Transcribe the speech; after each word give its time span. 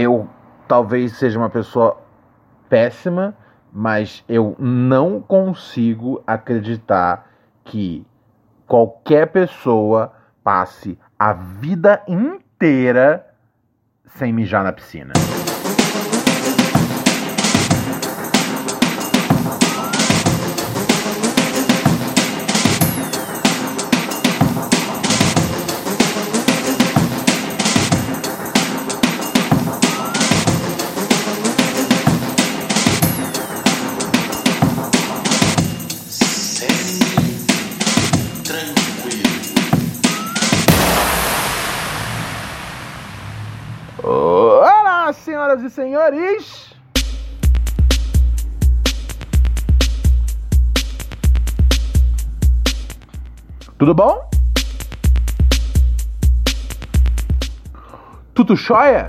Eu 0.00 0.28
talvez 0.68 1.16
seja 1.16 1.36
uma 1.36 1.50
pessoa 1.50 2.00
péssima, 2.68 3.36
mas 3.72 4.24
eu 4.28 4.54
não 4.56 5.20
consigo 5.20 6.22
acreditar 6.24 7.28
que 7.64 8.06
qualquer 8.64 9.26
pessoa 9.26 10.12
passe 10.44 10.96
a 11.18 11.32
vida 11.32 12.00
inteira 12.06 13.26
sem 14.04 14.32
mijar 14.32 14.62
na 14.62 14.72
piscina. 14.72 15.14
Senhoras 45.48 45.62
e 45.62 45.70
senhores! 45.70 46.74
Tudo 53.78 53.94
bom? 53.94 54.28
Tudo 58.34 58.54
jóia? 58.56 59.06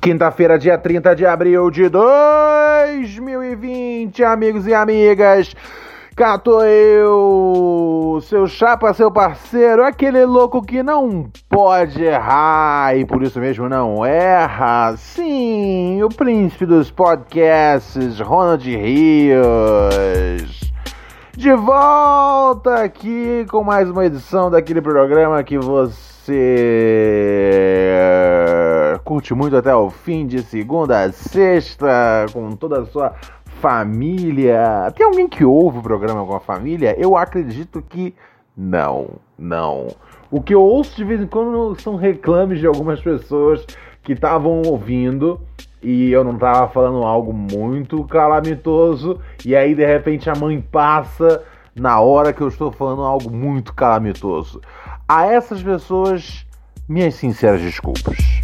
Quinta-feira, 0.00 0.56
dia 0.58 0.78
30 0.78 1.16
de 1.16 1.26
abril 1.26 1.68
de 1.70 1.88
2020, 1.88 4.22
amigos 4.22 4.66
e 4.66 4.74
amigas. 4.74 5.56
Cá 6.16 6.38
tô 6.38 6.62
eu, 6.62 8.20
seu 8.22 8.46
chapa, 8.46 8.94
seu 8.94 9.10
parceiro, 9.10 9.82
aquele 9.82 10.24
louco 10.24 10.62
que 10.62 10.80
não 10.80 11.28
pode 11.48 12.04
errar 12.04 12.96
e 12.96 13.04
por 13.04 13.20
isso 13.20 13.40
mesmo 13.40 13.68
não 13.68 14.06
erra. 14.06 14.94
Sim, 14.96 16.00
o 16.04 16.08
príncipe 16.08 16.66
dos 16.66 16.88
podcasts, 16.88 18.20
Ronald 18.20 18.64
Rios. 18.64 20.60
De 21.36 21.52
volta 21.52 22.84
aqui 22.84 23.44
com 23.50 23.64
mais 23.64 23.90
uma 23.90 24.06
edição 24.06 24.48
daquele 24.48 24.80
programa 24.80 25.42
que 25.42 25.58
você 25.58 26.14
curte 29.04 29.34
muito 29.34 29.56
até 29.56 29.74
o 29.74 29.90
fim, 29.90 30.28
de 30.28 30.42
segunda 30.42 31.02
a 31.02 31.10
sexta, 31.10 32.26
com 32.32 32.52
toda 32.52 32.82
a 32.82 32.86
sua 32.86 33.14
família. 33.64 34.92
Tem 34.94 35.06
alguém 35.06 35.26
que 35.26 35.42
ouve 35.42 35.78
o 35.78 35.82
programa 35.82 36.26
com 36.26 36.36
a 36.36 36.40
família? 36.40 36.94
Eu 36.98 37.16
acredito 37.16 37.80
que 37.80 38.14
não, 38.54 39.12
não. 39.38 39.88
O 40.30 40.42
que 40.42 40.54
eu 40.54 40.60
ouço 40.60 40.94
de 40.94 41.02
vez 41.02 41.22
em 41.22 41.26
quando 41.26 41.74
são 41.80 41.96
reclames 41.96 42.60
de 42.60 42.66
algumas 42.66 43.00
pessoas 43.00 43.64
que 44.02 44.12
estavam 44.12 44.60
ouvindo 44.66 45.40
e 45.82 46.10
eu 46.10 46.22
não 46.22 46.36
tava 46.36 46.68
falando 46.68 47.04
algo 47.04 47.32
muito 47.32 48.04
calamitoso 48.04 49.18
e 49.46 49.56
aí 49.56 49.74
de 49.74 49.86
repente 49.86 50.28
a 50.28 50.34
mãe 50.34 50.60
passa 50.60 51.42
na 51.74 51.98
hora 52.00 52.34
que 52.34 52.42
eu 52.42 52.48
estou 52.48 52.70
falando 52.70 53.00
algo 53.00 53.30
muito 53.30 53.72
calamitoso. 53.72 54.60
A 55.08 55.24
essas 55.24 55.62
pessoas, 55.62 56.44
minhas 56.86 57.14
sinceras 57.14 57.62
desculpas. 57.62 58.43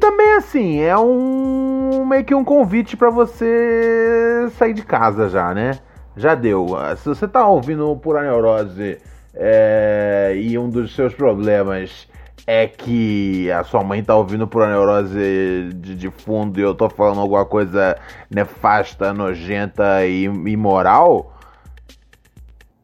Também 0.00 0.32
assim, 0.32 0.80
é 0.80 0.96
um 0.98 2.06
meio 2.06 2.24
que 2.24 2.34
um 2.34 2.42
convite 2.42 2.96
para 2.96 3.10
você 3.10 4.48
sair 4.56 4.72
de 4.72 4.82
casa 4.82 5.28
já, 5.28 5.52
né? 5.52 5.78
Já 6.16 6.34
deu. 6.34 6.68
Se 6.96 7.06
você 7.06 7.28
tá 7.28 7.46
ouvindo 7.46 7.94
Pura 7.96 8.22
Neurose 8.22 8.98
é, 9.34 10.32
e 10.34 10.58
um 10.58 10.70
dos 10.70 10.94
seus 10.94 11.14
problemas 11.14 12.08
é 12.46 12.66
que 12.66 13.50
a 13.52 13.62
sua 13.62 13.84
mãe 13.84 14.02
tá 14.02 14.16
ouvindo 14.16 14.48
Pura 14.48 14.68
Neurose 14.68 15.70
de, 15.74 15.94
de 15.94 16.10
fundo 16.10 16.58
e 16.58 16.62
eu 16.62 16.74
tô 16.74 16.88
falando 16.88 17.20
alguma 17.20 17.44
coisa 17.44 17.96
nefasta, 18.30 19.12
nojenta 19.12 20.06
e 20.06 20.24
imoral, 20.24 21.36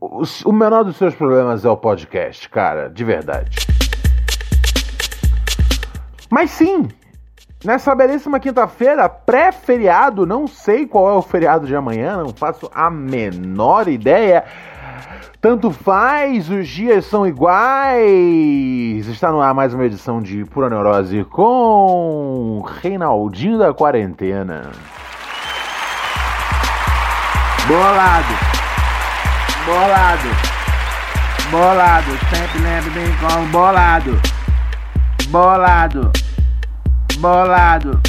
o 0.01 0.53
menor 0.53 0.85
dos 0.85 0.97
seus 0.97 1.15
problemas 1.15 1.65
é 1.65 1.69
o 1.69 1.77
podcast, 1.77 2.49
cara, 2.51 2.89
de 2.89 3.03
verdade. 3.03 3.67
Mas 6.31 6.51
sim, 6.51 6.89
nessa 7.65 7.95
belíssima 7.95 8.39
quinta-feira, 8.39 9.09
pré-feriado, 9.09 10.27
não 10.27 10.47
sei 10.47 10.87
qual 10.87 11.09
é 11.09 11.13
o 11.13 11.23
feriado 11.23 11.67
de 11.67 11.75
amanhã, 11.75 12.19
não 12.19 12.33
faço 12.35 12.71
a 12.75 12.91
menor 12.91 13.89
ideia. 13.89 14.45
Tanto 15.41 15.71
faz, 15.71 16.49
os 16.51 16.67
dias 16.67 17.05
são 17.05 17.27
iguais. 17.27 19.07
Está 19.07 19.31
no 19.31 19.41
ar 19.41 19.55
mais 19.55 19.73
uma 19.73 19.85
edição 19.85 20.21
de 20.21 20.45
Pura 20.45 20.69
Neurose 20.69 21.25
com 21.25 22.65
Reinaldinho 22.83 23.59
da 23.59 23.73
Quarentena. 23.73 24.71
Bolado, 27.69 28.35
bolado, 29.67 30.29
bolado, 31.51 32.11
sempre 32.31 32.61
lembre 32.61 32.91
bem 32.91 33.17
como 33.21 33.47
bolado, 33.49 34.21
bolado, 35.31 36.13
bolado, 37.19 38.01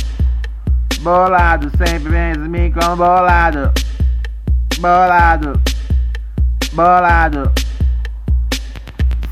bolado, 1.01 1.69
sempre 1.77 2.09
lembre 2.09 2.49
bem 2.49 2.71
como 2.71 2.95
bolado, 2.97 3.71
bolado. 4.79 5.59
Bolado. 6.73 7.51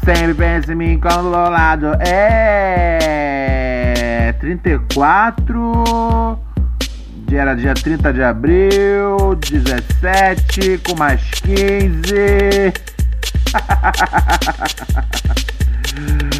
Sempre 0.03 0.33
pensa 0.33 0.73
em 0.73 0.75
mim 0.75 0.99
como 0.99 1.29
bolado. 1.29 1.91
É. 1.99 3.45
34. 4.39 6.39
Era 7.31 7.55
dia 7.55 7.73
30 7.73 8.13
de 8.13 8.21
abril. 8.23 9.35
17. 9.35 10.79
Com 10.79 10.95
mais 10.95 11.21
15. 11.41 12.73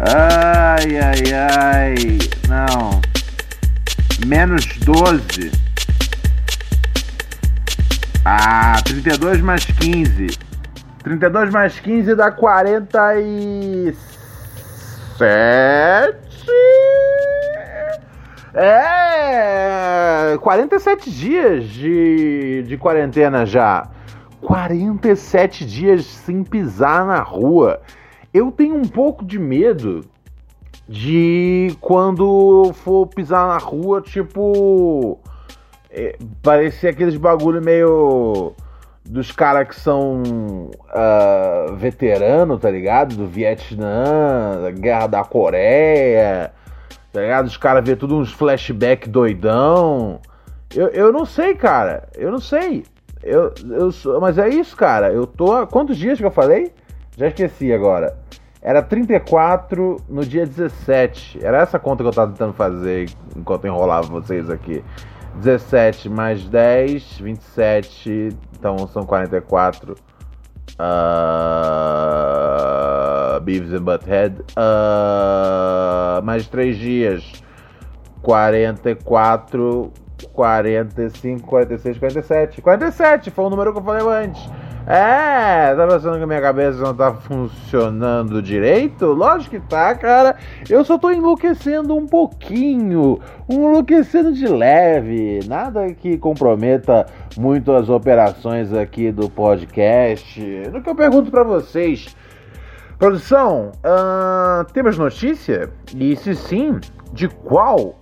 ai, 0.00 0.98
ai, 0.98 1.32
ai. 1.34 2.18
Não. 2.48 3.00
Menos 4.26 4.66
12. 4.78 5.50
Ah, 8.24 8.80
32 8.84 9.40
mais 9.40 9.64
15. 9.64 10.38
32 11.02 11.50
mais 11.50 11.80
15 11.80 12.14
dá 12.14 12.30
47. 12.30 13.96
É. 18.54 20.36
47 20.40 21.10
dias 21.10 21.64
de, 21.64 22.64
de 22.66 22.76
quarentena 22.76 23.44
já. 23.46 23.88
47 24.40 25.64
dias 25.66 26.04
sem 26.04 26.44
pisar 26.44 27.04
na 27.06 27.20
rua. 27.20 27.80
Eu 28.32 28.52
tenho 28.52 28.76
um 28.76 28.86
pouco 28.86 29.24
de 29.24 29.38
medo 29.38 30.04
de 30.88 31.76
quando 31.80 32.72
for 32.74 33.06
pisar 33.06 33.46
na 33.48 33.58
rua, 33.58 34.00
tipo 34.00 35.18
é, 35.90 36.16
parecia 36.42 36.90
aqueles 36.90 37.16
bagulho 37.16 37.62
meio 37.62 38.54
dos 39.04 39.32
caras 39.32 39.68
que 39.68 39.76
são 39.80 40.22
uh, 40.22 41.74
veterano, 41.76 42.58
tá 42.58 42.70
ligado? 42.70 43.16
Do 43.16 43.26
Vietnã, 43.26 44.60
da 44.62 44.70
Guerra 44.70 45.06
da 45.06 45.24
Coreia, 45.24 46.52
tá 47.12 47.20
ligado? 47.20 47.46
Os 47.46 47.56
caras 47.56 47.84
vê 47.86 47.96
tudo 47.96 48.16
uns 48.16 48.32
flashback 48.32 49.08
doidão. 49.08 50.20
Eu, 50.74 50.88
eu 50.88 51.12
não 51.12 51.24
sei, 51.24 51.54
cara. 51.54 52.08
Eu 52.14 52.30
não 52.30 52.40
sei. 52.40 52.84
Eu, 53.22 53.52
eu, 53.70 54.20
mas 54.20 54.36
é 54.38 54.48
isso, 54.48 54.76
cara. 54.76 55.10
Eu 55.10 55.26
tô. 55.26 55.66
Quantos 55.66 55.96
dias 55.96 56.18
que 56.18 56.24
eu 56.24 56.30
falei? 56.30 56.72
Já 57.18 57.26
esqueci 57.26 57.72
agora. 57.72 58.16
Era 58.62 58.80
34 58.80 59.96
no 60.08 60.24
dia 60.24 60.46
17. 60.46 61.44
Era 61.44 61.58
essa 61.62 61.76
conta 61.76 62.04
que 62.04 62.08
eu 62.08 62.12
tava 62.12 62.30
tentando 62.30 62.52
fazer 62.52 63.10
enquanto 63.36 63.66
enrolava 63.66 64.06
vocês 64.06 64.48
aqui. 64.48 64.84
17 65.34 66.08
mais 66.08 66.44
10, 66.44 67.18
27. 67.18 68.28
Então 68.56 68.86
são 68.86 69.04
44. 69.04 69.96
Uh, 70.78 70.80
Beavis 73.40 73.72
and 73.72 73.82
Butthead. 73.82 74.40
Uh, 74.52 76.22
mais 76.22 76.46
3 76.46 76.78
dias. 76.78 77.32
44, 78.22 79.92
45, 80.32 81.48
46, 81.48 81.98
47. 81.98 82.62
47 82.62 83.32
foi 83.32 83.44
o 83.44 83.50
número 83.50 83.72
que 83.72 83.80
eu 83.80 83.82
falei 83.82 84.06
antes. 84.24 84.48
É, 84.90 85.74
tá 85.74 85.86
pensando 85.86 86.18
que 86.18 86.24
minha 86.24 86.40
cabeça 86.40 86.78
não 86.80 86.94
tá 86.94 87.12
funcionando 87.12 88.40
direito? 88.40 89.04
Lógico 89.04 89.60
que 89.60 89.68
tá, 89.68 89.94
cara. 89.94 90.36
Eu 90.66 90.82
só 90.82 90.96
tô 90.96 91.10
enlouquecendo 91.10 91.94
um 91.94 92.06
pouquinho. 92.06 93.20
Enlouquecendo 93.46 94.32
de 94.32 94.46
leve. 94.46 95.40
Nada 95.46 95.92
que 95.92 96.16
comprometa 96.16 97.04
muito 97.36 97.70
as 97.72 97.90
operações 97.90 98.72
aqui 98.72 99.12
do 99.12 99.28
podcast. 99.28 100.40
No 100.72 100.82
que 100.82 100.88
eu 100.88 100.94
pergunto 100.94 101.30
para 101.30 101.44
vocês. 101.44 102.16
Produção, 102.98 103.72
uh, 103.84 104.64
temos 104.72 104.96
notícia? 104.96 105.70
E 105.94 106.16
se 106.16 106.34
sim, 106.34 106.80
de 107.12 107.28
qual 107.28 107.94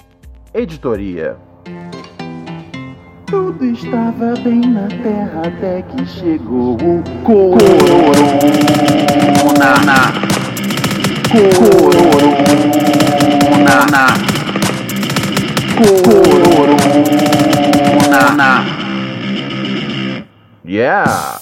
editoria? 0.54 1.36
Tudo 3.26 3.64
estava 3.64 4.34
bem 4.44 4.60
na 4.60 4.86
terra 4.86 5.42
até 5.48 5.82
que 5.82 6.06
chegou 6.06 6.74
o 6.74 7.02
corona. 7.24 7.56
Corona. 11.32 12.46
Corona. 15.76 16.46
Yeah! 20.64 21.40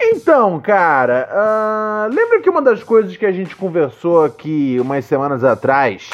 Então, 0.00 0.58
cara, 0.60 1.28
uh, 1.30 2.14
lembra 2.14 2.40
que 2.40 2.48
uma 2.48 2.62
das 2.62 2.82
coisas 2.82 3.14
que 3.14 3.26
a 3.26 3.32
gente 3.32 3.54
conversou 3.54 4.24
aqui 4.24 4.78
umas 4.80 5.04
semanas 5.04 5.44
atrás 5.44 6.10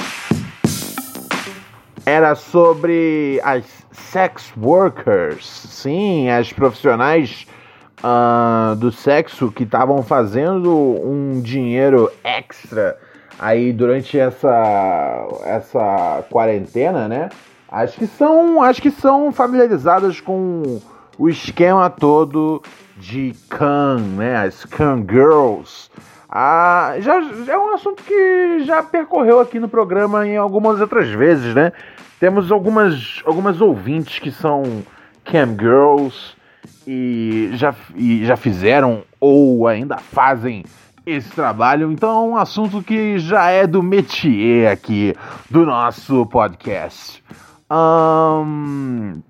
era 2.09 2.35
sobre 2.35 3.39
as 3.45 3.65
sex 3.93 4.51
workers, 4.57 5.47
sim, 5.47 6.31
as 6.31 6.51
profissionais 6.51 7.47
uh, 8.03 8.75
do 8.77 8.91
sexo 8.91 9.53
que 9.53 9.65
estavam 9.65 10.03
fazendo 10.03 10.73
um 10.75 11.41
dinheiro 11.43 12.11
extra 12.25 12.97
aí 13.39 13.75
durante 13.75 14.19
essa 14.19 15.29
essa 15.45 16.25
quarentena, 16.31 17.07
né? 17.07 17.29
Acho 17.71 17.99
que 17.99 18.07
são, 18.07 18.63
acho 18.63 18.81
que 18.81 18.91
são 18.91 19.31
familiarizadas 19.31 20.19
com 20.19 20.81
o 21.19 21.29
esquema 21.29 21.91
todo 21.91 22.63
de 22.97 23.35
Khan, 23.51 23.99
né? 24.17 24.37
As 24.37 24.65
Khan 24.65 25.05
Girls. 25.07 25.91
Ah, 26.29 26.95
já, 26.99 27.21
já 27.23 27.55
é 27.55 27.59
um 27.59 27.73
assunto 27.73 28.03
que 28.03 28.61
já 28.65 28.83
percorreu 28.83 29.41
aqui 29.41 29.59
no 29.59 29.69
programa 29.69 30.27
em 30.27 30.37
algumas 30.37 30.81
outras 30.81 31.09
vezes, 31.09 31.55
né? 31.55 31.73
Temos 32.21 32.53
algumas, 32.53 33.23
algumas 33.25 33.61
ouvintes 33.61 34.19
que 34.19 34.31
são 34.31 34.85
cam 35.25 35.57
girls 35.59 36.37
e 36.87 37.51
já, 37.55 37.75
e 37.95 38.27
já 38.27 38.37
fizeram 38.37 39.05
ou 39.19 39.67
ainda 39.67 39.97
fazem 39.97 40.65
esse 41.07 41.31
trabalho. 41.31 41.91
Então 41.91 42.11
é 42.11 42.29
um 42.31 42.37
assunto 42.37 42.83
que 42.83 43.19
já 43.19 43.51
é 43.51 43.67
do 43.67 43.83
métier 43.83 44.71
aqui 44.71 45.15
do 45.49 45.65
nosso 45.65 46.27
podcast. 46.27 47.25
Um, 47.71 49.21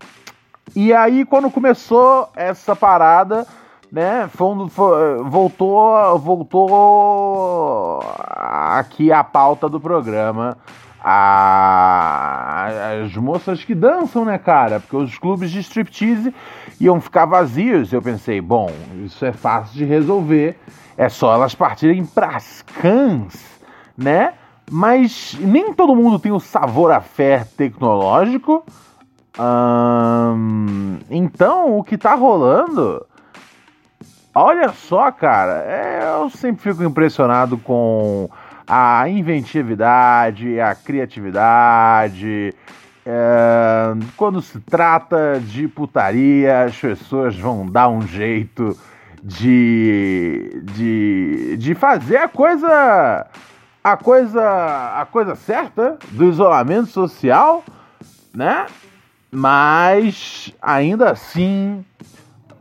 e 0.75 0.93
aí, 0.93 1.25
quando 1.25 1.51
começou 1.51 2.31
essa 2.37 2.77
parada, 2.77 3.47
né, 3.91 4.29
foi, 4.33 4.69
foi, 4.69 5.23
voltou, 5.25 6.19
voltou 6.19 8.01
aqui 8.35 9.13
a 9.13 9.25
pauta 9.25 9.69
do 9.69 9.81
programa 9.81 10.57
a, 11.01 12.67
as 13.05 13.17
moças 13.17 13.65
que 13.65 13.75
dançam, 13.75 14.25
né, 14.25 14.37
cara? 14.39 14.81
Porque 14.81 14.97
os 14.97 15.17
clubes 15.17 15.51
de 15.51 15.61
striptease 15.61 16.35
iam 16.81 17.01
ficar 17.01 17.25
vazios. 17.25 17.93
Eu 17.93 18.03
pensei, 18.03 18.41
bom, 18.41 18.71
isso 19.05 19.25
é 19.25 19.33
fácil 19.33 19.77
de 19.77 19.85
resolver. 19.85 20.59
É 20.97 21.09
só 21.09 21.33
elas 21.33 21.55
partirem 21.55 22.05
pras 22.05 22.63
cãs, 22.81 23.43
né? 23.97 24.35
Mas 24.71 25.37
nem 25.41 25.73
todo 25.73 25.97
mundo 25.97 26.19
tem 26.19 26.33
o 26.33 26.41
sabor 26.41 26.91
a 26.91 27.01
fé 27.01 27.47
tecnológico. 27.57 28.65
Hum, 29.39 30.99
então, 31.09 31.79
o 31.79 31.85
que 31.85 31.97
tá 31.97 32.15
rolando. 32.15 33.07
Olha 34.41 34.69
só, 34.69 35.11
cara, 35.11 35.65
é, 35.67 36.01
eu 36.15 36.31
sempre 36.31 36.63
fico 36.63 36.85
impressionado 36.85 37.59
com 37.59 38.31
a 38.69 39.09
inventividade, 39.09 40.61
a 40.61 40.77
criatividade. 40.77 42.55
É, 43.05 43.95
quando 44.17 44.41
se 44.41 44.61
trata 44.61 45.41
de 45.41 45.67
putaria, 45.67 46.63
as 46.67 46.77
pessoas 46.77 47.37
vão 47.37 47.67
dar 47.67 47.89
um 47.89 48.03
jeito 48.03 48.79
de, 49.25 50.63
de, 50.73 51.57
de 51.57 51.75
fazer 51.75 52.19
a 52.19 52.29
coisa 52.29 53.27
a 53.83 53.97
coisa 53.97 55.01
a 55.01 55.05
coisa 55.05 55.35
certa 55.35 55.99
do 56.13 56.29
isolamento 56.29 56.87
social, 56.91 57.65
né? 58.33 58.67
Mas 59.33 60.55
ainda 60.63 61.11
assim 61.11 61.85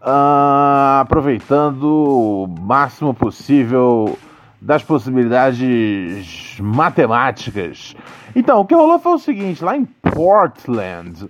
uh, 0.01 1.01
aproveitando 1.01 1.83
o 1.83 2.47
máximo 2.47 3.13
possível 3.13 4.17
das 4.61 4.83
possibilidades 4.83 6.57
matemáticas. 6.59 7.95
Então, 8.35 8.59
o 8.59 8.65
que 8.65 8.75
rolou 8.75 8.99
foi 8.99 9.13
o 9.13 9.19
seguinte: 9.19 9.63
lá 9.63 9.75
em 9.75 9.85
Portland, 9.85 11.29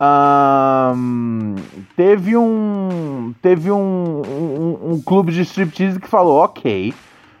um, 0.00 1.54
teve 1.96 2.36
um 2.36 3.34
teve 3.40 3.70
um, 3.70 4.22
um, 4.26 4.92
um, 4.92 5.02
clube 5.02 5.32
de 5.32 5.42
striptease 5.42 6.00
que 6.00 6.08
falou, 6.08 6.42
ok, 6.42 6.92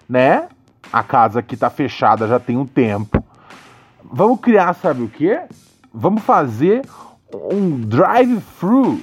né? 0.08 0.48
A 0.92 1.02
casa 1.02 1.40
aqui 1.40 1.56
tá 1.56 1.70
fechada 1.70 2.28
já 2.28 2.38
tem 2.38 2.56
um 2.56 2.66
tempo. 2.66 3.22
Vamos 4.02 4.40
criar, 4.40 4.74
sabe 4.74 5.02
o 5.02 5.08
que? 5.08 5.40
Vamos 5.92 6.22
fazer 6.22 6.82
um 7.32 7.80
drive-thru 7.80 9.00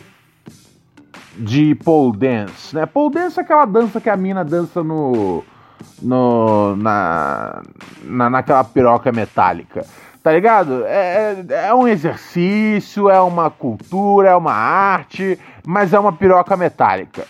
de 1.37 1.75
pole 1.75 2.17
dance, 2.17 2.75
né? 2.75 2.85
Pole 2.85 3.13
dance 3.13 3.39
é 3.39 3.43
aquela 3.43 3.65
dança 3.65 4.01
que 4.01 4.09
a 4.09 4.17
mina 4.17 4.43
dança 4.43 4.83
no 4.83 5.43
no, 6.01 6.75
na, 6.75 7.61
na, 8.03 8.29
naquela 8.29 8.63
piroca 8.63 9.11
metálica. 9.11 9.85
Tá 10.23 10.31
ligado? 10.31 10.83
É, 10.85 11.43
é, 11.49 11.67
é 11.67 11.73
um 11.73 11.87
exercício, 11.87 13.09
é 13.09 13.19
uma 13.19 13.49
cultura, 13.49 14.29
é 14.29 14.35
uma 14.35 14.53
arte, 14.53 15.39
mas 15.65 15.93
é 15.93 15.99
uma 15.99 16.13
piroca 16.13 16.55
metálica. 16.55 17.25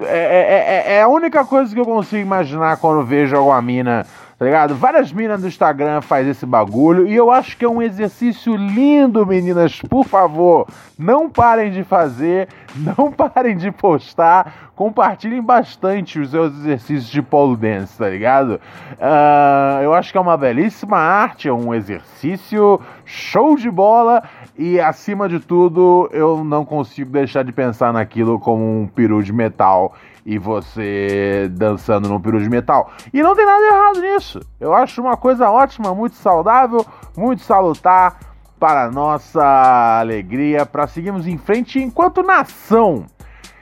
É, 0.00 0.04
é, 0.06 0.94
é, 0.94 0.94
é 0.96 1.02
a 1.02 1.08
única 1.08 1.44
coisa 1.44 1.72
que 1.72 1.80
eu 1.80 1.84
consigo 1.84 2.22
imaginar 2.22 2.78
quando 2.78 3.04
vejo 3.04 3.36
alguma 3.36 3.62
mina 3.62 4.06
tá 4.42 4.46
ligado? 4.46 4.74
Várias 4.74 5.12
minas 5.12 5.40
do 5.40 5.46
Instagram 5.46 6.00
faz 6.00 6.26
esse 6.26 6.44
bagulho 6.44 7.06
e 7.06 7.14
eu 7.14 7.30
acho 7.30 7.56
que 7.56 7.64
é 7.64 7.68
um 7.68 7.80
exercício 7.80 8.56
lindo, 8.56 9.24
meninas. 9.24 9.80
Por 9.82 10.04
favor, 10.04 10.66
não 10.98 11.30
parem 11.30 11.70
de 11.70 11.84
fazer, 11.84 12.48
não 12.74 13.12
parem 13.12 13.56
de 13.56 13.70
postar, 13.70 14.72
compartilhem 14.74 15.40
bastante 15.40 16.18
os 16.18 16.32
seus 16.32 16.52
exercícios 16.54 17.08
de 17.08 17.22
pole 17.22 17.56
dance, 17.56 17.96
tá 17.96 18.08
ligado? 18.08 18.60
Uh, 18.94 19.82
eu 19.84 19.94
acho 19.94 20.10
que 20.10 20.18
é 20.18 20.20
uma 20.20 20.36
belíssima 20.36 20.98
arte, 20.98 21.46
é 21.46 21.52
um 21.52 21.72
exercício 21.72 22.80
show 23.12 23.56
de 23.56 23.70
bola 23.70 24.22
e 24.56 24.80
acima 24.80 25.28
de 25.28 25.38
tudo, 25.38 26.08
eu 26.12 26.42
não 26.42 26.64
consigo 26.64 27.10
deixar 27.10 27.44
de 27.44 27.52
pensar 27.52 27.92
naquilo 27.92 28.40
como 28.40 28.64
um 28.64 28.86
peru 28.86 29.22
de 29.22 29.32
metal 29.32 29.94
e 30.24 30.38
você 30.38 31.46
dançando 31.52 32.08
num 32.08 32.18
peru 32.18 32.40
de 32.40 32.48
metal. 32.48 32.90
E 33.12 33.22
não 33.22 33.36
tem 33.36 33.44
nada 33.44 33.64
errado 33.66 34.00
nisso. 34.00 34.40
Eu 34.58 34.72
acho 34.72 35.02
uma 35.02 35.16
coisa 35.16 35.50
ótima, 35.50 35.94
muito 35.94 36.16
saudável, 36.16 36.86
muito 37.14 37.42
salutar 37.42 38.18
para 38.58 38.90
nossa 38.90 39.98
alegria, 40.00 40.64
para 40.64 40.86
seguirmos 40.86 41.26
em 41.26 41.36
frente 41.36 41.78
enquanto 41.78 42.22
nação. 42.22 43.04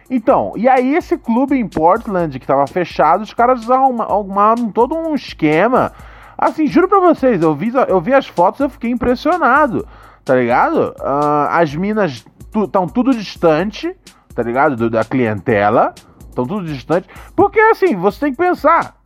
Então, 0.09 0.53
e 0.57 0.69
aí 0.69 0.95
esse 0.95 1.19
clube 1.19 1.57
em 1.57 1.67
Portland 1.67 2.39
que 2.39 2.45
estava 2.45 2.67
fechado, 2.69 3.23
os 3.23 3.35
caras 3.35 3.69
arrumaram 3.69 4.71
todo 4.71 4.95
um 4.95 5.15
esquema. 5.15 5.93
Assim, 6.41 6.67
juro 6.67 6.89
pra 6.89 7.01
vocês, 7.01 7.43
eu 7.43 7.55
vi, 7.55 7.71
eu 7.89 8.01
vi 8.01 8.15
as 8.15 8.27
fotos, 8.27 8.61
eu 8.61 8.71
fiquei 8.71 8.91
impressionado, 8.91 9.87
tá 10.25 10.35
ligado? 10.35 10.95
Uh, 10.99 11.49
as 11.51 11.75
minas 11.75 12.25
estão 12.55 12.87
tu, 12.87 12.95
tudo 12.95 13.15
distante, 13.15 13.95
tá 14.35 14.43
ligado? 14.43 14.75
Do, 14.75 14.89
da 14.89 15.05
clientela 15.05 15.93
Estão 16.31 16.47
tudo 16.47 16.65
distante. 16.65 17.09
Porque 17.37 17.61
assim, 17.61 17.97
você 17.97 18.21
tem 18.21 18.33
que 18.33 18.39
pensar 18.39 18.97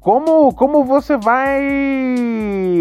como, 0.00 0.52
como 0.54 0.84
você 0.84 1.16
vai 1.16 1.62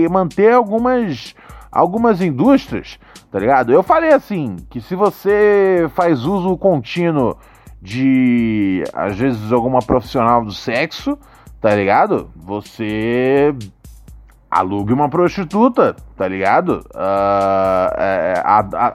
manter 0.10 0.54
algumas, 0.54 1.36
algumas 1.72 2.22
indústrias, 2.22 2.98
tá 3.30 3.38
ligado? 3.38 3.72
Eu 3.72 3.84
falei 3.84 4.14
assim, 4.14 4.56
que 4.70 4.82
se 4.82 4.96
você 4.96 5.90
faz 5.94 6.26
uso 6.26 6.58
contínuo 6.58 7.38
de, 7.82 8.84
às 8.94 9.18
vezes, 9.18 9.52
alguma 9.52 9.80
profissional 9.80 10.44
do 10.44 10.52
sexo, 10.52 11.18
tá 11.62 11.76
ligado? 11.76 12.30
Você 12.36 13.54
alugue 14.50 14.94
uma 14.94 15.10
prostituta, 15.10 15.96
tá 16.18 16.28
ligado? 16.28 16.80
Uh, 16.94 17.94
é, 17.98 18.42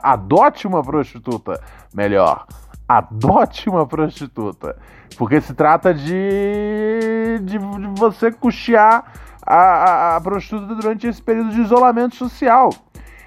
adote 0.03 0.67
uma 0.67 0.83
prostituta, 0.83 1.61
melhor. 1.93 2.45
Adote 2.87 3.69
uma 3.69 3.87
prostituta. 3.87 4.75
Porque 5.17 5.39
se 5.39 5.53
trata 5.53 5.93
de, 5.93 7.39
de, 7.41 7.57
de 7.57 7.87
você 7.97 8.31
custear 8.31 9.05
a, 9.45 9.55
a, 9.55 10.15
a 10.17 10.21
prostituta 10.21 10.75
durante 10.75 11.07
esse 11.07 11.21
período 11.21 11.51
de 11.51 11.61
isolamento 11.61 12.15
social. 12.15 12.69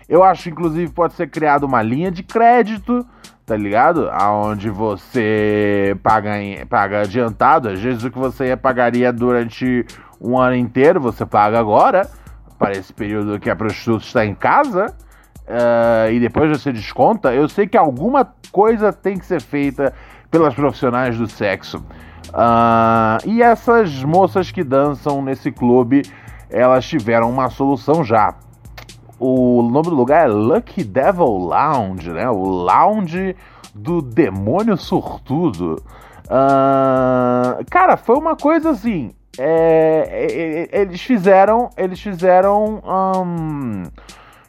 Eu 0.08 0.22
acho, 0.22 0.48
inclusive, 0.48 0.92
pode 0.92 1.14
ser 1.14 1.28
criada 1.30 1.66
uma 1.66 1.82
linha 1.82 2.10
de 2.10 2.22
crédito, 2.22 3.06
tá 3.48 3.56
ligado? 3.56 4.10
Aonde 4.10 4.68
você 4.68 5.96
paga, 6.02 6.38
em, 6.38 6.66
paga 6.66 7.00
adiantado, 7.00 7.70
às 7.70 7.80
vezes 7.80 8.04
o 8.04 8.10
que 8.10 8.18
você 8.18 8.54
pagaria 8.54 9.10
durante 9.10 9.86
um 10.20 10.38
ano 10.38 10.54
inteiro, 10.54 11.00
você 11.00 11.24
paga 11.24 11.58
agora, 11.58 12.06
para 12.58 12.72
esse 12.72 12.92
período 12.92 13.40
que 13.40 13.48
a 13.48 13.56
prostituta 13.56 14.04
está 14.04 14.26
em 14.26 14.34
casa, 14.34 14.94
uh, 15.46 16.12
e 16.12 16.20
depois 16.20 16.50
você 16.50 16.70
desconta. 16.70 17.32
Eu 17.32 17.48
sei 17.48 17.66
que 17.66 17.78
alguma 17.78 18.30
coisa 18.52 18.92
tem 18.92 19.16
que 19.16 19.24
ser 19.24 19.40
feita 19.40 19.94
pelas 20.30 20.52
profissionais 20.52 21.16
do 21.16 21.26
sexo. 21.26 21.78
Uh, 22.28 23.26
e 23.26 23.40
essas 23.40 24.04
moças 24.04 24.50
que 24.50 24.62
dançam 24.62 25.22
nesse 25.22 25.50
clube, 25.50 26.02
elas 26.50 26.86
tiveram 26.86 27.30
uma 27.30 27.48
solução 27.48 28.04
já. 28.04 28.34
O 29.18 29.62
nome 29.62 29.88
do 29.88 29.94
lugar 29.94 30.28
é 30.28 30.32
Lucky 30.32 30.84
Devil 30.84 31.26
Lounge, 31.26 32.10
né? 32.10 32.28
O 32.30 32.44
lounge 32.44 33.34
do 33.74 34.00
demônio 34.00 34.76
surtudo. 34.76 35.82
Uh, 36.26 37.64
cara, 37.70 37.96
foi 37.96 38.16
uma 38.16 38.36
coisa 38.36 38.70
assim. 38.70 39.12
É, 39.38 40.68
é, 40.72 40.78
é, 40.78 40.82
eles 40.82 41.00
fizeram, 41.00 41.70
eles 41.76 42.00
fizeram, 42.00 42.82
um, 42.84 43.84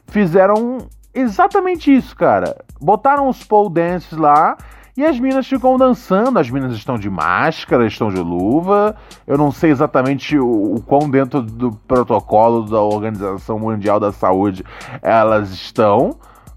fizeram 0.08 0.78
exatamente 1.14 1.94
isso, 1.94 2.14
cara. 2.16 2.56
Botaram 2.80 3.28
os 3.28 3.44
pole 3.44 3.70
dances 3.70 4.18
lá 4.18 4.56
e 4.96 5.04
as 5.04 5.18
minas 5.18 5.46
ficam 5.46 5.76
dançando, 5.76 6.38
as 6.38 6.50
minas 6.50 6.74
estão 6.74 6.98
de 6.98 7.08
máscara, 7.08 7.86
estão 7.86 8.08
de 8.08 8.20
luva. 8.20 8.96
Eu 9.26 9.38
não 9.38 9.50
sei 9.52 9.70
exatamente 9.70 10.38
o, 10.38 10.74
o 10.74 10.82
quão 10.82 11.08
dentro 11.08 11.42
do 11.42 11.72
protocolo 11.72 12.62
da 12.62 12.80
Organização 12.80 13.58
Mundial 13.58 14.00
da 14.00 14.12
Saúde 14.12 14.64
elas 15.02 15.50
estão, 15.50 16.16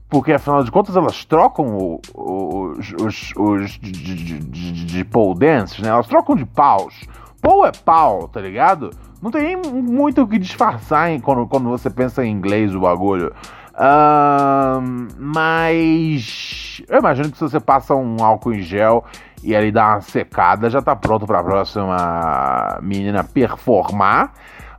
porque 0.10 0.34
afinal 0.34 0.63
de 0.63 0.72
contas 0.72 0.96
elas 0.96 1.25
trocam 1.25 2.00
os, 2.16 2.94
os, 3.00 3.34
os 3.36 3.72
de, 3.72 3.92
de, 3.92 4.40
de, 4.40 4.86
de 4.86 5.04
pole 5.06 5.40
né? 5.40 5.90
Elas 5.90 6.08
trocam 6.08 6.36
de 6.36 6.46
paus. 6.46 7.08
Pau 7.42 7.66
é 7.66 7.72
pau, 7.72 8.30
tá 8.30 8.40
ligado? 8.40 8.92
Não 9.22 9.30
tem 9.30 9.58
muito 9.58 10.22
o 10.22 10.28
que 10.28 10.38
disfarçar 10.40 11.12
hein, 11.12 11.20
quando, 11.20 11.46
quando 11.48 11.70
você 11.70 11.90
pensa 11.90 12.25
em 12.25 12.32
inglês 12.32 12.74
o 12.74 12.80
bagulho. 12.80 13.34
Uh, 13.74 15.08
mas 15.18 16.82
eu 16.88 17.00
imagino 17.00 17.32
que 17.32 17.38
se 17.38 17.44
você 17.44 17.60
passa 17.60 17.96
um 17.96 18.24
álcool 18.24 18.53
em 18.53 18.62
gel 18.62 19.03
e 19.44 19.56
ali 19.56 19.72
dá 19.72 19.94
uma 19.94 20.01
secada, 20.01 20.70
já 20.70 20.82
tá 20.82 20.96
pronto 20.96 21.25
para 21.25 21.39
a 21.39 21.44
próxima 21.44 22.80
menina 22.82 23.24
performar. 23.24 24.34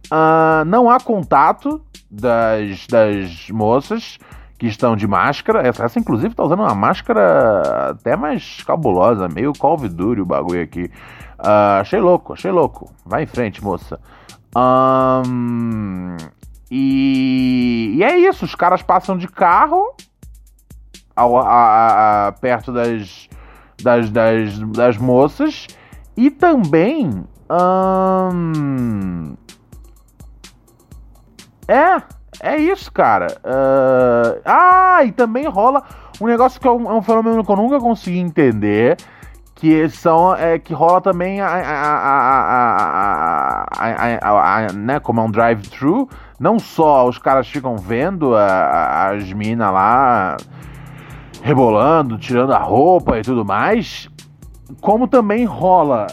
Uh, 0.06 0.64
não 0.66 0.88
há 0.88 1.00
contato 1.00 1.82
das, 2.10 2.86
das 2.86 3.48
moças 3.50 4.18
que 4.58 4.66
estão 4.66 4.94
de 4.94 5.06
máscara. 5.06 5.66
Essa, 5.66 5.84
essa 5.84 5.98
inclusive, 5.98 6.34
tá 6.34 6.44
usando 6.44 6.60
uma 6.60 6.74
máscara 6.74 7.90
até 7.90 8.16
mais 8.16 8.62
cabulosa, 8.64 9.28
meio 9.28 9.52
Duty 9.52 10.20
o 10.20 10.26
bagulho 10.26 10.62
aqui. 10.62 10.90
Uh, 11.38 11.80
achei 11.80 12.00
louco, 12.00 12.32
achei 12.32 12.50
louco. 12.50 12.90
Vai 13.04 13.24
em 13.24 13.26
frente, 13.26 13.62
moça. 13.62 13.98
Um, 14.56 16.16
e, 16.70 17.94
e 17.96 18.02
é 18.02 18.16
isso, 18.18 18.44
os 18.44 18.54
caras 18.54 18.82
passam 18.82 19.16
de 19.16 19.28
carro 19.28 19.94
ao, 21.14 21.38
a, 21.38 22.28
a, 22.28 22.32
perto 22.32 22.72
das, 22.72 23.28
das, 23.82 24.10
das, 24.10 24.58
das 24.58 24.96
moças 24.96 25.66
e 26.16 26.30
também. 26.30 27.24
Hum, 28.32 29.36
é, 31.68 32.02
é 32.40 32.56
isso, 32.56 32.90
cara. 32.90 33.38
Uh, 33.44 34.40
ah, 34.44 35.04
e 35.04 35.12
também 35.12 35.46
rola 35.46 35.82
um 36.20 36.26
negócio 36.26 36.60
que 36.60 36.66
é 36.66 36.70
um, 36.70 36.90
é 36.90 36.94
um, 36.94 37.02
fenômeno 37.02 37.44
que 37.44 37.50
eu 37.50 37.56
nunca 37.56 37.78
consegui 37.78 38.18
entender. 38.18 38.96
Que 39.54 39.88
são. 39.88 40.34
É, 40.34 40.58
que 40.58 40.74
rola 40.74 41.00
também 41.00 41.40
a, 41.40 41.46
a, 41.46 42.04
a, 44.20 44.66
a 44.66 44.72
né, 44.72 44.98
como 44.98 45.20
é 45.20 45.22
um 45.22 45.30
drive-thru 45.30 46.08
não 46.38 46.58
só 46.58 47.08
os 47.08 47.18
caras 47.18 47.48
ficam 47.48 47.76
vendo 47.76 48.34
a, 48.34 48.46
a, 48.46 49.10
as 49.10 49.32
minas 49.32 49.72
lá 49.72 50.36
rebolando, 51.42 52.18
tirando 52.18 52.52
a 52.52 52.58
roupa 52.58 53.18
e 53.18 53.22
tudo 53.22 53.44
mais, 53.44 54.08
como 54.80 55.06
também 55.06 55.44
rola 55.44 56.06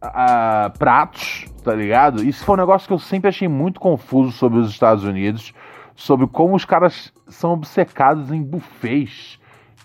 a, 0.00 0.70
pratos, 0.78 1.46
tá 1.64 1.74
ligado? 1.74 2.22
Isso 2.22 2.44
foi 2.44 2.54
um 2.54 2.58
negócio 2.58 2.86
que 2.86 2.92
eu 2.92 2.98
sempre 2.98 3.28
achei 3.28 3.48
muito 3.48 3.80
confuso 3.80 4.32
sobre 4.32 4.58
os 4.58 4.70
Estados 4.70 5.04
Unidos, 5.04 5.52
sobre 5.94 6.26
como 6.26 6.54
os 6.54 6.64
caras 6.64 7.12
são 7.28 7.52
obcecados 7.52 8.30
em 8.30 8.42
buffets 8.42 9.38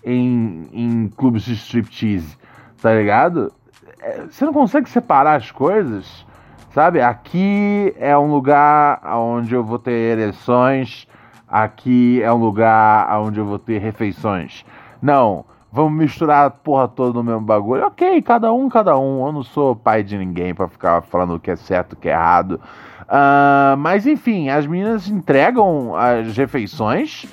em, 0.04 0.68
em 0.72 1.08
clubes 1.08 1.44
de 1.44 1.54
striptease, 1.54 2.36
tá 2.80 2.94
ligado? 2.94 3.52
É, 4.00 4.26
você 4.26 4.44
não 4.44 4.52
consegue 4.52 4.88
separar 4.88 5.36
as 5.36 5.50
coisas? 5.50 6.26
Sabe? 6.74 7.00
Aqui 7.00 7.94
é 8.00 8.18
um 8.18 8.32
lugar 8.32 9.00
onde 9.16 9.54
eu 9.54 9.62
vou 9.62 9.78
ter 9.78 9.92
ereções, 9.92 11.06
aqui 11.46 12.20
é 12.20 12.32
um 12.32 12.36
lugar 12.36 13.08
onde 13.20 13.38
eu 13.38 13.44
vou 13.44 13.60
ter 13.60 13.78
refeições. 13.78 14.66
Não, 15.00 15.44
vamos 15.70 15.96
misturar 15.96 16.46
a 16.46 16.50
porra 16.50 16.88
toda 16.88 17.12
no 17.12 17.22
mesmo 17.22 17.42
bagulho. 17.42 17.86
Ok, 17.86 18.20
cada 18.22 18.52
um, 18.52 18.68
cada 18.68 18.98
um. 18.98 19.24
Eu 19.24 19.32
não 19.32 19.44
sou 19.44 19.76
pai 19.76 20.02
de 20.02 20.18
ninguém 20.18 20.52
para 20.52 20.66
ficar 20.66 21.00
falando 21.02 21.36
o 21.36 21.38
que 21.38 21.52
é 21.52 21.54
certo, 21.54 21.92
o 21.92 21.96
que 21.96 22.08
é 22.08 22.12
errado. 22.12 22.60
Uh, 23.02 23.76
mas 23.78 24.04
enfim, 24.04 24.48
as 24.48 24.66
meninas 24.66 25.08
entregam 25.08 25.94
as 25.94 26.36
refeições 26.36 27.24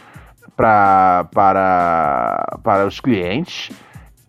pra, 0.55 1.25
para, 1.33 2.59
para 2.63 2.85
os 2.85 2.99
clientes. 2.99 3.75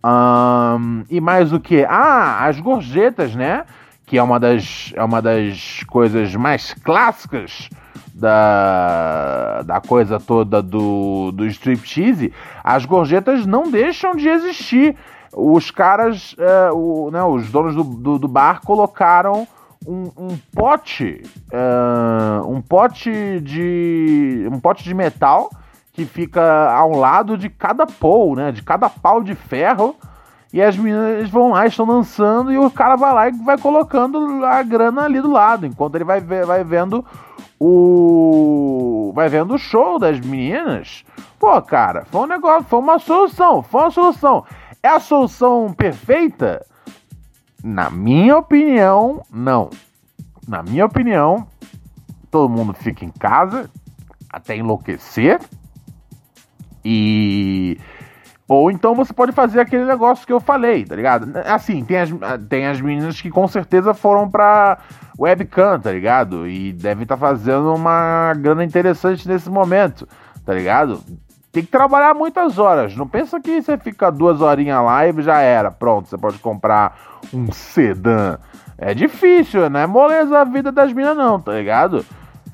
Um, 0.02 1.04
e 1.11 1.21
mais 1.21 1.52
o 1.52 1.61
que? 1.61 1.85
Ah, 1.87 2.47
as 2.47 2.59
gorjetas, 2.59 3.35
né? 3.35 3.66
Que 4.12 4.19
é 4.19 4.23
uma 4.23 4.38
das, 4.38 4.92
é 4.95 5.02
uma 5.02 5.23
das 5.23 5.83
coisas 5.85 6.35
mais 6.35 6.75
clássicas 6.75 7.71
da, 8.12 9.62
da 9.62 9.81
coisa 9.81 10.21
toda 10.21 10.61
do, 10.61 11.33
do 11.33 11.47
striptease, 11.47 12.31
as 12.62 12.85
gorjetas 12.85 13.47
não 13.47 13.71
deixam 13.71 14.14
de 14.14 14.28
existir. 14.28 14.95
Os 15.35 15.71
caras, 15.71 16.37
é, 16.38 16.71
o, 16.73 17.11
né, 17.11 17.23
os 17.23 17.50
donos 17.50 17.75
do, 17.75 17.85
do, 17.85 18.19
do 18.19 18.28
bar 18.28 18.61
colocaram 18.61 19.49
um, 19.87 20.11
um 20.19 20.38
pote, 20.54 21.23
uh, 21.50 22.47
um 22.47 22.61
pote 22.61 23.40
de, 23.40 24.47
um 24.52 24.61
pote 24.61 24.85
de 24.85 24.92
metal 24.92 25.49
que 25.95 26.04
fica 26.04 26.71
ao 26.71 26.90
lado 26.90 27.38
de 27.38 27.49
cada 27.49 27.87
pole, 27.87 28.42
né, 28.42 28.52
de 28.52 28.62
cada 28.62 28.90
pau 28.90 29.23
de 29.23 29.35
ferro 29.35 29.97
e 30.53 30.61
as 30.61 30.77
meninas 30.77 31.31
vão 31.31 31.51
lá, 31.51 31.67
estão 31.67 31.87
dançando, 31.87 32.53
e 32.53 32.59
o 32.59 32.71
cara 32.71 32.95
vai 32.95 33.15
lá 33.15 33.29
e 33.29 33.33
vai 33.33 33.57
colocando 33.57 34.45
a 34.45 34.63
grana 34.63 35.03
ali 35.03 35.21
do 35.21 35.31
lado, 35.31 35.65
enquanto 35.65 35.95
ele 35.95 36.05
vai, 36.05 36.21
vai 36.21 36.63
vendo 36.63 37.05
o. 37.59 39.13
Vai 39.15 39.29
vendo 39.29 39.55
o 39.55 39.59
show 39.59 39.99
das 39.99 40.21
meninas. 40.21 41.05
Pô, 41.39 41.61
cara, 41.63 42.05
foi 42.07 42.23
um 42.23 42.27
negócio, 42.27 42.65
foi 42.65 42.79
uma 42.79 42.99
solução, 42.99 43.63
foi 43.63 43.81
uma 43.83 43.91
solução. 43.91 44.45
É 44.83 44.89
a 44.89 45.01
solução 45.01 45.73
perfeita? 45.73 46.67
Na 47.63 47.89
minha 47.89 48.37
opinião, 48.37 49.25
não. 49.31 49.71
Na 50.47 50.63
minha 50.63 50.85
opinião, 50.85 51.47
todo 52.31 52.49
mundo 52.49 52.73
fica 52.75 53.05
em 53.05 53.11
casa 53.11 53.71
até 54.29 54.57
enlouquecer. 54.57 55.41
E 56.85 57.79
ou 58.53 58.71
então 58.71 58.95
você 58.95 59.13
pode 59.13 59.33
fazer 59.33 59.61
aquele 59.61 59.85
negócio 59.85 60.27
que 60.27 60.33
eu 60.33 60.41
falei, 60.41 60.85
tá 60.85 60.95
ligado? 60.95 61.33
Assim, 61.47 61.85
tem 61.85 61.99
as, 61.99 62.11
tem 62.49 62.67
as 62.67 62.81
meninas 62.81 63.21
que 63.21 63.31
com 63.31 63.47
certeza 63.49 63.95
foram 63.95 64.31
pra 64.31 64.79
webcam, 65.19 65.81
tá 65.81 65.93
ligado? 65.93 66.47
E 66.49 66.73
devem 66.73 67.05
estar 67.05 67.17
tá 67.17 67.21
fazendo 67.21 67.75
uma 67.75 68.33
grana 68.35 68.65
interessante 68.65 69.27
nesse 69.29 69.49
momento, 69.49 70.07
tá 70.45 70.53
ligado? 70.53 71.03
tem 71.53 71.63
que 71.63 71.71
trabalhar 71.71 72.15
muitas 72.15 72.59
horas. 72.59 72.97
Não 72.97 73.07
pensa 73.07 73.39
que 73.39 73.61
você 73.61 73.77
fica 73.77 74.11
duas 74.11 74.41
horinhas 74.41 74.83
lá 74.83 75.07
e 75.07 75.23
já 75.23 75.41
era. 75.41 75.71
Pronto, 75.71 76.09
você 76.09 76.17
pode 76.17 76.39
comprar 76.39 76.97
um 77.33 77.53
sedã. 77.53 78.39
É 78.79 78.95
difícil, 78.95 79.69
não 79.69 79.81
é 79.81 79.87
moleza 79.87 80.41
a 80.41 80.45
vida 80.45 80.73
das 80.73 80.93
minas, 80.93 81.17
não, 81.17 81.39
tá 81.39 81.53
ligado? 81.53 82.05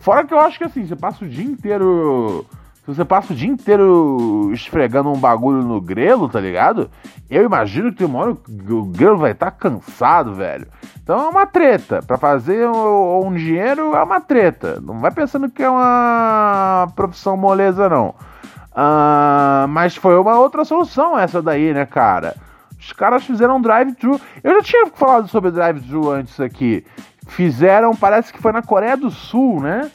Fora 0.01 0.27
que 0.27 0.35
eu 0.35 0.41
acho 0.41 0.59
que 0.59 0.65
assim, 0.65 0.85
você 0.85 0.97
passa 0.97 1.25
o 1.25 1.29
dia 1.29 1.45
inteiro. 1.45 2.45
Se 2.89 2.95
você 2.95 3.05
passa 3.05 3.35
o 3.35 3.37
dia 3.37 3.51
inteiro 3.51 4.51
esfregando 4.51 5.11
um 5.11 5.19
bagulho 5.19 5.63
no 5.63 5.79
grelo, 5.79 6.27
tá 6.27 6.41
ligado? 6.41 6.91
Eu 7.29 7.45
imagino 7.45 7.91
que 7.91 7.99
tem 7.99 8.07
uma 8.07 8.19
hora 8.19 8.31
o 8.31 8.85
grelo 8.87 9.19
vai 9.19 9.33
estar 9.33 9.51
tá 9.51 9.59
cansado, 9.59 10.35
velho. 10.35 10.67
Então 11.03 11.21
é 11.21 11.29
uma 11.29 11.47
treta. 11.47 12.01
Para 12.01 12.17
fazer 12.17 12.67
um, 12.67 13.27
um 13.27 13.35
dinheiro 13.35 13.95
é 13.95 14.03
uma 14.03 14.23
treta. 14.23 14.81
Não 14.81 15.01
vai 15.01 15.11
pensando 15.11 15.51
que 15.51 15.63
é 15.63 15.69
uma 15.69 16.91
profissão 16.97 17.37
moleza, 17.37 17.91
não. 17.91 18.15
Uh, 18.73 19.69
mas 19.69 19.95
foi 19.95 20.19
uma 20.19 20.39
outra 20.39 20.65
solução 20.65 21.19
essa 21.19 21.43
daí, 21.43 21.75
né, 21.75 21.85
cara? 21.85 22.37
Os 22.81 22.95
caras 22.95 23.23
fizeram 23.23 23.61
drive-thru. 23.61 24.19
Eu 24.43 24.55
já 24.55 24.63
tinha 24.63 24.87
falado 24.87 25.29
sobre 25.29 25.51
drive-thru 25.51 26.11
antes 26.11 26.41
aqui. 26.41 26.87
Fizeram, 27.27 27.95
parece 27.95 28.33
que 28.33 28.41
foi 28.41 28.53
na 28.53 28.63
Coreia 28.63 28.97
do 28.97 29.11
Sul, 29.11 29.61
né? 29.61 29.91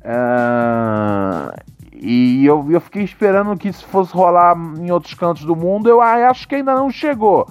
Uh, 0.00 1.77
e 2.00 2.46
eu, 2.46 2.66
eu 2.70 2.80
fiquei 2.80 3.02
esperando 3.02 3.56
que 3.56 3.68
isso 3.68 3.86
fosse 3.86 4.12
rolar 4.12 4.56
em 4.56 4.90
outros 4.90 5.14
cantos 5.14 5.44
do 5.44 5.56
mundo. 5.56 5.88
Eu 5.88 6.00
acho 6.00 6.46
que 6.46 6.54
ainda 6.54 6.74
não 6.74 6.90
chegou. 6.90 7.48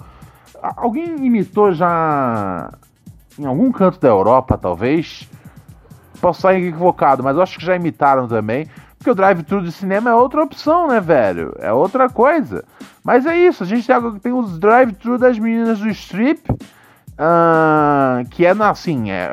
Alguém 0.76 1.24
imitou 1.24 1.72
já 1.72 2.70
em 3.38 3.46
algum 3.46 3.70
canto 3.70 4.00
da 4.00 4.08
Europa, 4.08 4.58
talvez? 4.58 5.28
Posso 6.20 6.40
estar 6.40 6.58
equivocado, 6.58 7.22
mas 7.22 7.38
acho 7.38 7.58
que 7.58 7.64
já 7.64 7.76
imitaram 7.76 8.26
também. 8.26 8.66
Porque 8.96 9.10
o 9.10 9.14
drive-thru 9.14 9.62
de 9.62 9.70
cinema 9.70 10.10
é 10.10 10.14
outra 10.14 10.42
opção, 10.42 10.88
né, 10.88 11.00
velho? 11.00 11.54
É 11.60 11.72
outra 11.72 12.08
coisa. 12.08 12.64
Mas 13.04 13.26
é 13.26 13.36
isso, 13.36 13.62
a 13.62 13.66
gente 13.66 13.86
tem 14.20 14.32
os 14.32 14.58
drive-thru 14.58 15.18
das 15.18 15.38
meninas 15.38 15.78
do 15.78 15.88
strip. 15.88 16.50
Uh, 16.50 18.28
que 18.30 18.46
é 18.46 18.50
assim, 18.50 19.10
é, 19.10 19.28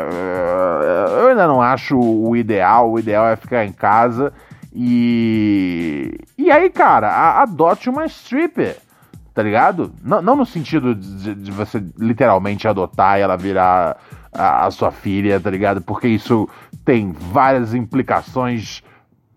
eu 1.21 1.27
ainda 1.27 1.47
não 1.47 1.61
acho 1.61 1.97
o 1.97 2.35
ideal. 2.35 2.91
O 2.91 2.99
ideal 2.99 3.27
é 3.27 3.35
ficar 3.35 3.65
em 3.65 3.71
casa 3.71 4.33
e. 4.75 6.19
E 6.37 6.51
aí, 6.51 6.69
cara, 6.69 7.41
adote 7.41 7.89
uma 7.89 8.05
stripper, 8.05 8.77
tá 9.33 9.41
ligado? 9.41 9.93
Não, 10.03 10.21
não 10.21 10.35
no 10.35 10.45
sentido 10.45 10.93
de, 10.93 11.33
de, 11.33 11.49
você 11.49 11.81
literalmente 11.97 12.67
adotar 12.67 13.17
e 13.17 13.21
ela 13.21 13.37
virar 13.37 13.95
a, 14.33 14.65
a 14.65 14.71
sua 14.71 14.91
filha, 14.91 15.39
tá 15.39 15.49
ligado? 15.49 15.81
Porque 15.81 16.09
isso 16.09 16.49
tem 16.83 17.13
várias 17.13 17.73
implicações 17.73 18.83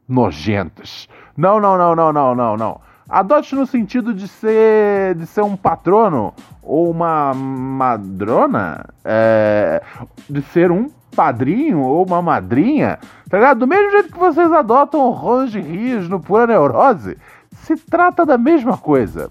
nojentas. 0.09 1.09
Não, 1.37 1.61
não, 1.61 1.79
não, 1.79 1.95
não, 1.95 2.13
não, 2.13 2.35
não, 2.35 2.57
não. 2.57 2.81
Adote 3.09 3.55
no 3.55 3.67
sentido 3.67 4.13
de 4.13 4.27
ser, 4.27 5.15
de 5.15 5.25
ser 5.25 5.43
um 5.43 5.57
patrono 5.57 6.35
ou 6.63 6.91
uma 6.91 7.33
madrona, 7.33 8.85
é, 9.05 9.83
de 10.29 10.43
ser 10.43 10.71
um 10.71 10.91
padrinho 11.17 11.81
ou 11.81 12.05
uma 12.05 12.21
madrinha, 12.21 12.99
tá 13.29 13.37
ligado? 13.37 13.61
Do 13.61 13.67
mesmo 13.67 13.91
jeito 13.91 14.13
que 14.13 14.19
vocês 14.19 14.53
adotam 14.53 15.01
o 15.01 15.11
Ronge 15.11 15.61
Rios 15.61 16.09
no 16.09 16.21
Pura 16.21 16.47
Neurose, 16.47 17.17
se 17.63 17.77
trata 17.77 18.25
da 18.25 18.39
mesma 18.39 18.77
coisa. 18.77 19.29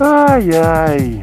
Ai, 0.00 0.48
ai. 0.56 1.20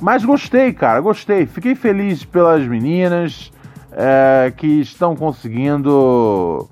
Mas 0.00 0.24
gostei, 0.24 0.72
cara, 0.72 1.00
gostei. 1.00 1.46
Fiquei 1.46 1.74
feliz 1.74 2.24
pelas 2.24 2.66
meninas 2.66 3.52
é, 3.92 4.52
que 4.56 4.80
estão 4.80 5.14
conseguindo 5.14 6.68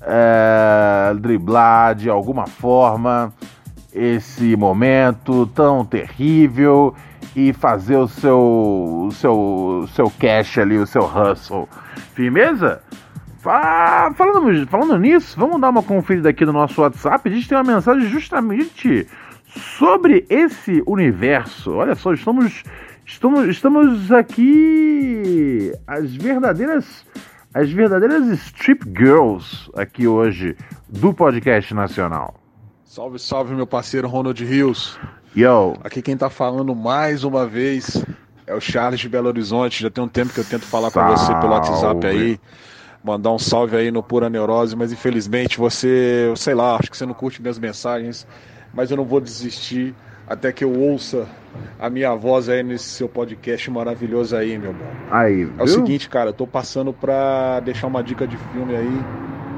é, 0.00 1.12
driblar 1.20 1.94
de 1.94 2.08
alguma 2.08 2.46
forma 2.46 3.32
esse 3.92 4.56
momento 4.56 5.46
tão 5.48 5.84
terrível 5.84 6.94
e 7.34 7.52
fazer 7.52 7.96
o 7.96 8.08
seu, 8.08 9.06
o 9.08 9.12
seu, 9.12 9.34
o 9.82 9.88
seu 9.88 10.10
cash 10.18 10.58
ali, 10.58 10.76
o 10.76 10.86
seu 10.86 11.02
hustle. 11.02 11.68
Firmeza? 12.14 12.82
falando, 13.40 14.66
falando 14.66 14.98
nisso, 14.98 15.38
vamos 15.38 15.60
dar 15.60 15.70
uma 15.70 15.82
conferida 15.82 16.28
aqui 16.28 16.44
no 16.44 16.52
nosso 16.52 16.80
WhatsApp. 16.82 17.28
A 17.28 17.32
gente 17.32 17.48
tem 17.48 17.56
uma 17.56 17.74
mensagem 17.74 18.08
justamente 18.08 19.06
sobre 19.46 20.26
esse 20.28 20.82
universo. 20.86 21.72
Olha 21.72 21.94
só, 21.94 22.12
estamos, 22.12 22.62
estamos, 23.06 23.48
estamos 23.48 24.12
aqui 24.12 25.72
as 25.86 26.14
verdadeiras 26.14 27.06
as 27.52 27.68
verdadeiras 27.72 28.28
strip 28.28 28.84
girls 28.96 29.68
aqui 29.74 30.06
hoje 30.06 30.56
do 30.88 31.12
podcast 31.12 31.74
nacional. 31.74 32.34
Salve, 32.84 33.18
salve, 33.18 33.54
meu 33.54 33.66
parceiro 33.66 34.06
Ronald 34.06 34.44
Rios. 34.44 34.96
Yo. 35.36 35.74
Aqui 35.84 36.02
quem 36.02 36.16
tá 36.16 36.28
falando 36.28 36.74
mais 36.74 37.22
uma 37.22 37.46
vez 37.46 38.04
é 38.46 38.54
o 38.54 38.60
Charles 38.60 39.00
de 39.00 39.08
Belo 39.08 39.28
Horizonte. 39.28 39.82
Já 39.82 39.90
tem 39.90 40.02
um 40.02 40.08
tempo 40.08 40.32
que 40.32 40.40
eu 40.40 40.44
tento 40.44 40.64
falar 40.64 40.90
salve. 40.90 41.14
com 41.14 41.16
você 41.16 41.34
pelo 41.36 41.52
WhatsApp 41.52 42.06
aí. 42.06 42.40
Mandar 43.02 43.30
um 43.30 43.38
salve 43.38 43.76
aí 43.76 43.90
no 43.90 44.02
Pura 44.02 44.28
Neurose, 44.28 44.76
mas 44.76 44.92
infelizmente 44.92 45.56
você, 45.56 46.32
sei 46.36 46.54
lá, 46.54 46.76
acho 46.76 46.90
que 46.90 46.96
você 46.96 47.06
não 47.06 47.14
curte 47.14 47.40
minhas 47.40 47.58
mensagens, 47.58 48.26
mas 48.74 48.90
eu 48.90 48.96
não 48.96 49.04
vou 49.04 49.20
desistir 49.20 49.94
até 50.26 50.52
que 50.52 50.62
eu 50.62 50.72
ouça 50.78 51.26
a 51.78 51.88
minha 51.88 52.14
voz 52.14 52.48
aí 52.48 52.62
nesse 52.62 52.84
seu 52.84 53.08
podcast 53.08 53.70
maravilhoso 53.70 54.36
aí, 54.36 54.58
meu 54.58 54.70
irmão. 54.70 54.86
Aí, 55.10 55.44
viu? 55.44 55.54
É 55.58 55.62
o 55.62 55.66
seguinte, 55.66 56.08
cara, 56.08 56.30
eu 56.30 56.34
tô 56.34 56.46
passando 56.46 56.92
pra 56.92 57.60
deixar 57.60 57.86
uma 57.86 58.02
dica 58.02 58.26
de 58.26 58.36
filme 58.36 58.76
aí. 58.76 59.00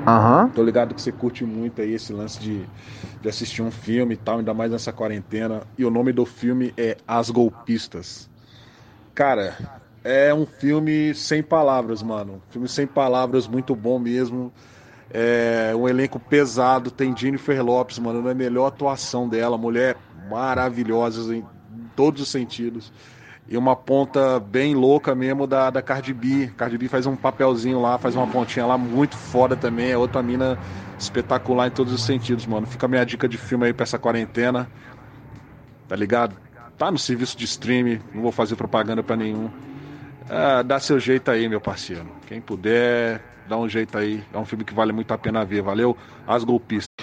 Uhum. 0.06 0.48
Tô 0.50 0.62
ligado 0.62 0.94
que 0.94 1.02
você 1.02 1.12
curte 1.12 1.44
muito 1.44 1.80
aí 1.80 1.94
esse 1.94 2.12
lance 2.12 2.40
de, 2.40 2.66
de 3.20 3.28
assistir 3.28 3.62
um 3.62 3.70
filme 3.70 4.14
e 4.14 4.16
tal, 4.16 4.38
ainda 4.38 4.52
mais 4.52 4.70
nessa 4.70 4.92
quarentena. 4.92 5.62
E 5.78 5.84
o 5.84 5.90
nome 5.90 6.12
do 6.12 6.26
filme 6.26 6.72
é 6.76 6.96
As 7.06 7.30
Golpistas. 7.30 8.28
Cara, 9.14 9.56
é 10.04 10.34
um 10.34 10.44
filme 10.46 11.14
sem 11.14 11.42
palavras, 11.42 12.02
mano. 12.02 12.42
Filme 12.50 12.68
sem 12.68 12.86
palavras, 12.86 13.46
muito 13.46 13.74
bom 13.76 13.98
mesmo. 13.98 14.52
É 15.10 15.72
um 15.76 15.88
elenco 15.88 16.18
pesado, 16.18 16.90
tem 16.90 17.14
Jennifer 17.16 17.62
Lopes, 17.62 17.98
mano, 17.98 18.22
na 18.22 18.32
melhor 18.32 18.66
atuação 18.66 19.28
dela, 19.28 19.58
mulher 19.58 19.96
maravilhosas 20.28 21.30
em 21.30 21.44
todos 21.94 22.22
os 22.22 22.28
sentidos. 22.30 22.92
E 23.48 23.56
uma 23.56 23.74
ponta 23.74 24.38
bem 24.38 24.74
louca 24.74 25.14
mesmo 25.14 25.46
da, 25.46 25.68
da 25.68 25.82
Cardi 25.82 26.14
B. 26.14 26.50
Cardi 26.56 26.78
B 26.78 26.88
faz 26.88 27.06
um 27.06 27.16
papelzinho 27.16 27.80
lá, 27.80 27.98
faz 27.98 28.14
uma 28.14 28.26
pontinha 28.26 28.64
lá 28.64 28.78
muito 28.78 29.16
foda 29.16 29.56
também. 29.56 29.90
É 29.90 29.98
outra 29.98 30.22
mina 30.22 30.58
espetacular 30.98 31.66
em 31.66 31.70
todos 31.70 31.92
os 31.92 32.02
sentidos, 32.02 32.46
mano. 32.46 32.66
Fica 32.66 32.86
a 32.86 32.88
minha 32.88 33.04
dica 33.04 33.28
de 33.28 33.36
filme 33.36 33.66
aí 33.66 33.72
pra 33.72 33.82
essa 33.82 33.98
quarentena. 33.98 34.70
Tá 35.88 35.96
ligado? 35.96 36.36
Tá 36.78 36.90
no 36.90 36.98
serviço 36.98 37.36
de 37.36 37.44
streaming, 37.44 38.00
não 38.14 38.22
vou 38.22 38.32
fazer 38.32 38.56
propaganda 38.56 39.02
para 39.02 39.16
nenhum. 39.16 39.50
É, 40.28 40.62
dá 40.62 40.78
seu 40.80 40.98
jeito 40.98 41.30
aí, 41.30 41.48
meu 41.48 41.60
parceiro. 41.60 42.06
Quem 42.26 42.40
puder, 42.40 43.20
dá 43.48 43.56
um 43.58 43.68
jeito 43.68 43.98
aí. 43.98 44.24
É 44.32 44.38
um 44.38 44.44
filme 44.44 44.64
que 44.64 44.72
vale 44.72 44.92
muito 44.92 45.12
a 45.12 45.18
pena 45.18 45.44
ver. 45.44 45.62
Valeu? 45.62 45.96
As 46.26 46.44
golpistas. 46.44 46.91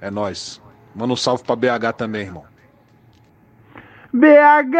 É 0.00 0.10
nós. 0.10 0.60
Manda 0.94 1.12
um 1.12 1.16
salve 1.16 1.44
pra 1.44 1.56
BH 1.56 1.92
também, 1.96 2.22
irmão. 2.22 2.44
BH 4.12 4.76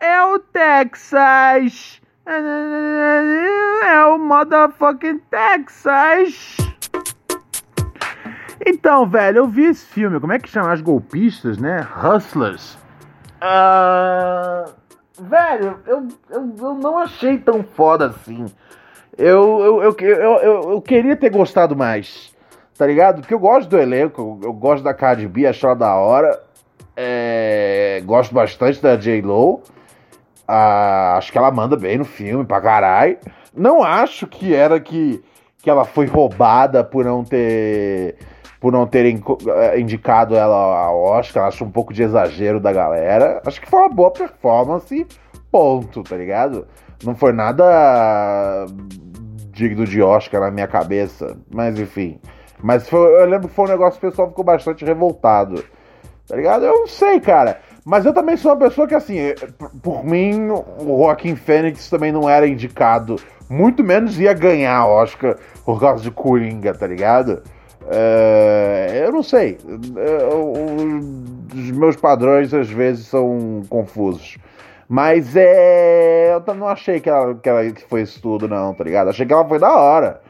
é 0.00 0.22
o 0.22 0.38
Texas. 0.38 2.00
É 2.26 4.04
o 4.06 4.18
motherfucking 4.18 5.18
Texas. 5.30 6.56
Então, 8.64 9.06
velho, 9.06 9.38
eu 9.38 9.46
vi 9.46 9.64
esse 9.64 9.84
filme. 9.84 10.20
Como 10.20 10.32
é 10.32 10.38
que 10.38 10.48
chama? 10.48 10.72
As 10.72 10.80
golpistas, 10.80 11.58
né? 11.58 11.86
Hustlers. 11.96 12.78
Uh... 13.42 14.72
Velho, 15.20 15.78
eu, 15.86 16.08
eu, 16.28 16.54
eu 16.58 16.74
não 16.74 16.98
achei 16.98 17.38
tão 17.38 17.62
foda 17.62 18.06
assim. 18.06 18.46
Eu, 19.16 19.60
eu, 19.60 19.82
eu, 19.82 19.96
eu, 20.00 20.36
eu, 20.38 20.72
eu 20.72 20.82
queria 20.82 21.14
ter 21.14 21.30
gostado 21.30 21.76
mais 21.76 22.33
tá 22.76 22.86
ligado? 22.86 23.20
Porque 23.20 23.34
eu 23.34 23.38
gosto 23.38 23.68
do 23.68 23.78
elenco, 23.78 24.38
eu 24.42 24.52
gosto 24.52 24.82
da 24.82 24.94
Cardi 24.94 25.26
B, 25.28 25.46
acho 25.46 25.66
ela 25.66 25.74
da 25.74 25.94
hora. 25.94 26.40
É, 26.96 28.02
gosto 28.04 28.34
bastante 28.34 28.80
da 28.80 28.96
J-Lo. 28.96 29.62
Ah, 30.46 31.16
acho 31.16 31.32
que 31.32 31.38
ela 31.38 31.50
manda 31.50 31.76
bem 31.76 31.98
no 31.98 32.04
filme, 32.04 32.44
pra 32.44 32.60
caralho. 32.60 33.18
Não 33.56 33.82
acho 33.82 34.26
que 34.26 34.54
era 34.54 34.78
que, 34.80 35.22
que 35.62 35.70
ela 35.70 35.84
foi 35.84 36.06
roubada 36.06 36.84
por 36.84 37.04
não 37.04 37.24
ter 37.24 38.16
por 38.60 38.72
não 38.72 38.86
terem 38.86 39.22
eh, 39.46 39.78
indicado 39.78 40.34
ela 40.34 40.86
ao 40.86 40.98
Oscar. 41.02 41.46
Acho 41.46 41.64
um 41.64 41.70
pouco 41.70 41.92
de 41.92 42.02
exagero 42.02 42.58
da 42.58 42.72
galera. 42.72 43.42
Acho 43.44 43.60
que 43.60 43.68
foi 43.68 43.80
uma 43.80 43.90
boa 43.90 44.10
performance, 44.10 45.06
ponto, 45.52 46.02
tá 46.02 46.16
ligado? 46.16 46.66
Não 47.04 47.14
foi 47.14 47.32
nada 47.32 48.64
digno 49.50 49.84
de 49.84 50.00
Oscar 50.00 50.40
na 50.40 50.50
minha 50.50 50.66
cabeça, 50.66 51.36
mas 51.52 51.78
enfim. 51.78 52.18
Mas 52.62 52.88
foi, 52.88 53.22
eu 53.22 53.26
lembro 53.26 53.48
que 53.48 53.54
foi 53.54 53.66
um 53.66 53.68
negócio 53.68 54.00
que 54.00 54.06
o 54.06 54.10
pessoal 54.10 54.28
ficou 54.28 54.44
bastante 54.44 54.84
revoltado. 54.84 55.64
Tá 56.26 56.36
ligado? 56.36 56.64
Eu 56.64 56.80
não 56.80 56.86
sei, 56.86 57.20
cara. 57.20 57.60
Mas 57.84 58.06
eu 58.06 58.14
também 58.14 58.36
sou 58.36 58.52
uma 58.52 58.58
pessoa 58.58 58.88
que, 58.88 58.94
assim, 58.94 59.18
por 59.82 60.04
mim, 60.04 60.48
o 60.50 61.02
Joaquim 61.02 61.36
Fênix 61.36 61.90
também 61.90 62.10
não 62.10 62.28
era 62.28 62.48
indicado. 62.48 63.16
Muito 63.48 63.84
menos 63.84 64.18
ia 64.18 64.32
ganhar 64.32 64.86
Oscar 64.86 65.36
por 65.64 65.78
causa 65.78 66.02
de 66.02 66.10
Coringa, 66.10 66.72
tá 66.72 66.86
ligado? 66.86 67.42
É, 67.90 69.02
eu 69.04 69.12
não 69.12 69.22
sei. 69.22 69.58
É, 69.96 71.54
os 71.54 71.70
meus 71.72 71.96
padrões 71.96 72.54
às 72.54 72.70
vezes 72.70 73.06
são 73.06 73.62
confusos. 73.68 74.38
Mas 74.88 75.36
é. 75.36 76.34
Eu 76.34 76.54
não 76.54 76.68
achei 76.68 77.00
que 77.00 77.08
ela, 77.08 77.34
que 77.34 77.48
ela 77.48 77.60
foi 77.88 78.02
isso 78.02 78.20
tudo, 78.20 78.48
não, 78.48 78.74
tá 78.74 78.84
ligado? 78.84 79.10
Achei 79.10 79.26
que 79.26 79.32
ela 79.32 79.46
foi 79.46 79.58
da 79.58 79.72
hora. 79.74 80.20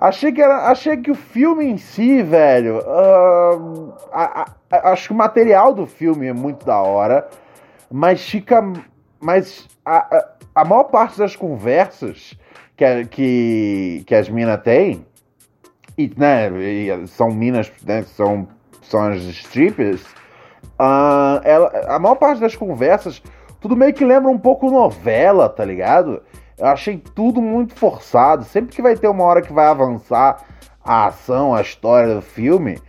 Achei 0.00 0.30
que, 0.30 0.40
era, 0.40 0.70
achei 0.70 0.96
que 0.96 1.10
o 1.10 1.14
filme 1.14 1.64
em 1.64 1.76
si, 1.76 2.22
velho. 2.22 2.78
Uh, 2.78 3.92
a, 4.12 4.48
a, 4.70 4.92
acho 4.92 5.08
que 5.08 5.12
o 5.12 5.16
material 5.16 5.74
do 5.74 5.86
filme 5.86 6.28
é 6.28 6.32
muito 6.32 6.64
da 6.64 6.80
hora. 6.80 7.28
Mas 7.90 8.22
fica. 8.22 8.62
Mas 9.20 9.66
a, 9.84 10.28
a, 10.54 10.64
maior 10.64 10.84
parte 10.84 11.18
das 11.18 11.34
conversas 11.34 12.38
que, 12.76 13.04
que, 13.06 14.04
que 14.06 14.14
as 14.14 14.28
minas 14.28 14.62
têm. 14.62 15.04
E, 15.96 16.12
né, 16.16 16.48
e 16.48 17.08
são 17.08 17.28
minas, 17.32 17.72
né, 17.84 18.04
são, 18.04 18.46
são 18.82 19.02
as 19.08 19.20
strippers. 19.22 20.00
Uh, 20.78 21.42
ela, 21.42 21.72
a 21.88 21.98
maior 21.98 22.14
parte 22.14 22.40
das 22.40 22.54
conversas, 22.54 23.20
tudo 23.60 23.74
meio 23.74 23.92
que 23.92 24.04
lembra 24.04 24.30
um 24.30 24.38
pouco 24.38 24.70
novela, 24.70 25.48
tá 25.48 25.64
ligado? 25.64 26.22
Eu 26.58 26.66
achei 26.66 26.98
tudo 27.14 27.40
muito 27.40 27.74
forçado. 27.74 28.44
Sempre 28.44 28.74
que 28.74 28.82
vai 28.82 28.96
ter 28.96 29.08
uma 29.08 29.24
hora 29.24 29.42
que 29.42 29.52
vai 29.52 29.66
avançar 29.66 30.44
a 30.84 31.06
ação, 31.06 31.54
a 31.54 31.60
história 31.60 32.14
do 32.14 32.22
filme, 32.22 32.80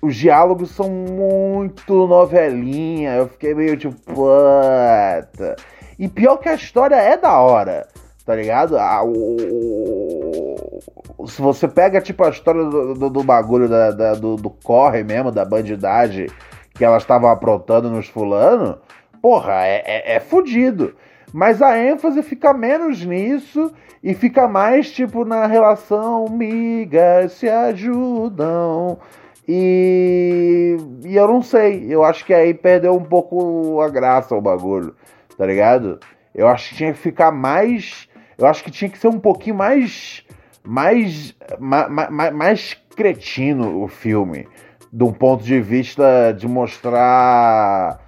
os 0.00 0.16
diálogos 0.16 0.70
são 0.70 0.88
muito 0.88 2.06
novelinha. 2.06 3.14
Eu 3.14 3.28
fiquei 3.28 3.54
meio 3.54 3.76
tipo, 3.76 3.94
puta. 3.94 5.56
E 5.98 6.08
pior 6.08 6.38
que 6.38 6.48
a 6.48 6.54
história 6.54 6.94
é 6.94 7.16
da 7.16 7.38
hora, 7.38 7.86
tá 8.24 8.34
ligado? 8.34 8.76
O... 9.04 10.78
Se 11.26 11.42
você 11.42 11.66
pega, 11.66 12.00
tipo, 12.00 12.24
a 12.24 12.30
história 12.30 12.64
do, 12.64 12.94
do, 12.94 13.10
do 13.10 13.22
bagulho 13.24 13.68
da, 13.68 13.90
da, 13.90 14.14
do, 14.14 14.36
do 14.36 14.48
corre 14.50 15.02
mesmo, 15.02 15.32
da 15.32 15.44
bandidagem 15.44 16.28
que 16.74 16.84
elas 16.84 17.02
estavam 17.02 17.28
aprontando 17.28 17.90
nos 17.90 18.06
fulano, 18.06 18.78
porra, 19.20 19.66
é, 19.66 19.82
é, 19.84 20.16
é 20.16 20.20
fudido. 20.20 20.94
Mas 21.32 21.60
a 21.60 21.78
ênfase 21.78 22.22
fica 22.22 22.52
menos 22.54 23.04
nisso 23.04 23.72
e 24.02 24.14
fica 24.14 24.48
mais 24.48 24.90
tipo 24.90 25.24
na 25.24 25.46
relação 25.46 26.26
migas 26.28 27.32
se 27.32 27.48
ajudam. 27.48 28.98
E, 29.46 30.76
e 31.04 31.16
eu 31.16 31.26
não 31.26 31.40
sei, 31.42 31.86
eu 31.88 32.04
acho 32.04 32.24
que 32.24 32.34
aí 32.34 32.52
perdeu 32.52 32.94
um 32.94 33.04
pouco 33.04 33.80
a 33.80 33.88
graça 33.88 34.34
o 34.34 34.40
bagulho, 34.40 34.94
tá 35.36 35.46
ligado? 35.46 35.98
Eu 36.34 36.46
acho 36.48 36.68
que 36.70 36.76
tinha 36.76 36.92
que 36.92 36.98
ficar 36.98 37.32
mais. 37.32 38.08
Eu 38.36 38.46
acho 38.46 38.62
que 38.62 38.70
tinha 38.70 38.90
que 38.90 38.98
ser 38.98 39.08
um 39.08 39.18
pouquinho 39.18 39.56
mais. 39.56 40.24
Mais. 40.62 41.34
Mais, 41.58 41.90
mais, 41.90 42.32
mais 42.32 42.74
cretino 42.94 43.82
o 43.82 43.88
filme. 43.88 44.46
De 44.92 45.02
um 45.04 45.12
ponto 45.12 45.42
de 45.42 45.60
vista 45.60 46.32
de 46.32 46.46
mostrar 46.46 47.98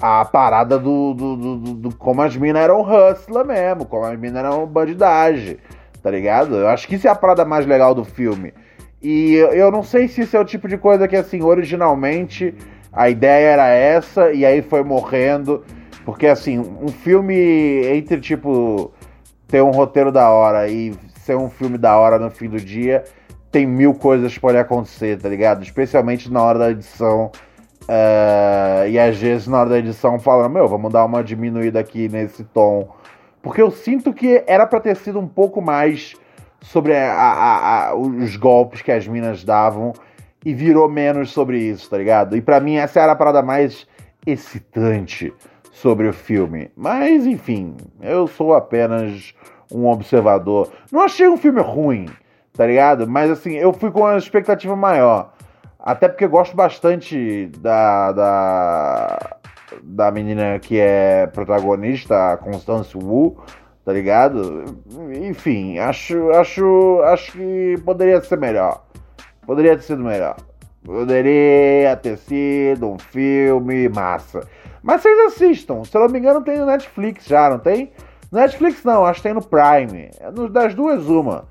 a 0.00 0.24
parada 0.24 0.78
do, 0.78 1.14
do, 1.14 1.36
do, 1.36 1.56
do, 1.74 1.94
como 1.96 2.22
as 2.22 2.36
minas 2.36 2.62
eram 2.62 2.82
hustler 2.82 3.44
mesmo, 3.44 3.86
como 3.86 4.04
as 4.04 4.18
minas 4.18 4.44
eram 4.44 4.66
bandidagem, 4.66 5.56
tá 6.02 6.10
ligado? 6.10 6.56
Eu 6.56 6.68
acho 6.68 6.86
que 6.86 6.96
isso 6.96 7.08
é 7.08 7.10
a 7.10 7.14
parada 7.14 7.44
mais 7.44 7.66
legal 7.66 7.94
do 7.94 8.04
filme. 8.04 8.52
E 9.02 9.34
eu 9.34 9.70
não 9.70 9.82
sei 9.82 10.08
se 10.08 10.22
isso 10.22 10.36
é 10.36 10.40
o 10.40 10.44
tipo 10.44 10.68
de 10.68 10.76
coisa 10.76 11.06
que, 11.06 11.16
assim, 11.16 11.42
originalmente 11.42 12.54
a 12.92 13.08
ideia 13.08 13.48
era 13.50 13.68
essa 13.68 14.32
e 14.32 14.44
aí 14.44 14.62
foi 14.62 14.82
morrendo. 14.82 15.64
Porque, 16.04 16.26
assim, 16.26 16.58
um 16.58 16.88
filme 16.88 17.34
entre, 17.86 18.20
tipo, 18.20 18.92
ter 19.48 19.62
um 19.62 19.70
roteiro 19.70 20.12
da 20.12 20.30
hora 20.30 20.68
e 20.68 20.94
ser 21.20 21.36
um 21.36 21.50
filme 21.50 21.78
da 21.78 21.96
hora 21.96 22.18
no 22.18 22.30
fim 22.30 22.48
do 22.48 22.58
dia, 22.58 23.04
tem 23.50 23.66
mil 23.66 23.94
coisas 23.94 24.34
que 24.34 24.40
podem 24.40 24.60
acontecer, 24.60 25.18
tá 25.18 25.28
ligado? 25.28 25.62
Especialmente 25.62 26.30
na 26.30 26.42
hora 26.42 26.58
da 26.58 26.70
edição 26.70 27.30
Uh, 27.88 28.88
e 28.88 28.98
às 28.98 29.16
vezes 29.16 29.46
na 29.46 29.60
hora 29.60 29.70
da 29.70 29.78
edição 29.78 30.18
fala, 30.18 30.48
meu, 30.48 30.66
vamos 30.66 30.92
dar 30.92 31.04
uma 31.04 31.22
diminuída 31.22 31.78
aqui 31.78 32.08
nesse 32.08 32.42
tom. 32.44 32.88
Porque 33.40 33.62
eu 33.62 33.70
sinto 33.70 34.12
que 34.12 34.42
era 34.46 34.66
para 34.66 34.80
ter 34.80 34.96
sido 34.96 35.20
um 35.20 35.28
pouco 35.28 35.62
mais 35.62 36.14
sobre 36.60 36.96
a, 36.96 37.12
a, 37.12 37.88
a, 37.88 37.94
os 37.94 38.36
golpes 38.36 38.82
que 38.82 38.90
as 38.90 39.06
minas 39.06 39.44
davam 39.44 39.92
e 40.44 40.52
virou 40.52 40.88
menos 40.88 41.30
sobre 41.30 41.58
isso, 41.58 41.88
tá 41.88 41.96
ligado? 41.96 42.36
E 42.36 42.40
para 42.40 42.58
mim 42.58 42.76
essa 42.76 43.00
era 43.00 43.12
a 43.12 43.16
parada 43.16 43.42
mais 43.42 43.86
excitante 44.26 45.32
sobre 45.70 46.08
o 46.08 46.12
filme. 46.12 46.70
Mas 46.76 47.24
enfim, 47.24 47.76
eu 48.00 48.26
sou 48.26 48.52
apenas 48.52 49.32
um 49.70 49.86
observador. 49.86 50.72
Não 50.90 51.02
achei 51.02 51.28
um 51.28 51.36
filme 51.36 51.60
ruim, 51.60 52.06
tá 52.52 52.66
ligado? 52.66 53.06
Mas 53.06 53.30
assim, 53.30 53.54
eu 53.54 53.72
fui 53.72 53.92
com 53.92 54.00
uma 54.00 54.16
expectativa 54.16 54.74
maior. 54.74 55.35
Até 55.86 56.08
porque 56.08 56.24
eu 56.24 56.28
gosto 56.28 56.56
bastante 56.56 57.46
da, 57.60 58.10
da, 58.10 59.36
da 59.84 60.10
menina 60.10 60.58
que 60.58 60.80
é 60.80 61.28
protagonista, 61.28 62.32
a 62.32 62.36
Constance 62.36 62.98
Wu, 62.98 63.40
tá 63.84 63.92
ligado? 63.92 64.64
Enfim, 65.22 65.78
acho, 65.78 66.32
acho, 66.32 67.00
acho 67.04 67.30
que 67.30 67.76
poderia 67.84 68.20
ser 68.20 68.36
melhor. 68.36 68.84
Poderia 69.46 69.76
ter 69.76 69.82
sido 69.82 70.02
melhor. 70.02 70.34
Poderia 70.84 71.94
ter 72.02 72.16
sido 72.16 72.90
um 72.90 72.98
filme 72.98 73.88
massa. 73.88 74.40
Mas 74.82 75.02
vocês 75.02 75.18
assistam. 75.26 75.84
Se 75.84 75.96
eu 75.96 76.00
não 76.00 76.08
me 76.08 76.18
engano, 76.18 76.42
tem 76.42 76.58
no 76.58 76.66
Netflix 76.66 77.26
já, 77.26 77.48
não 77.48 77.60
tem? 77.60 77.92
Netflix 78.32 78.82
não, 78.82 79.06
acho 79.06 79.20
que 79.20 79.28
tem 79.28 79.34
no 79.34 79.40
Prime. 79.40 80.10
Das 80.50 80.74
duas, 80.74 81.06
uma. 81.06 81.44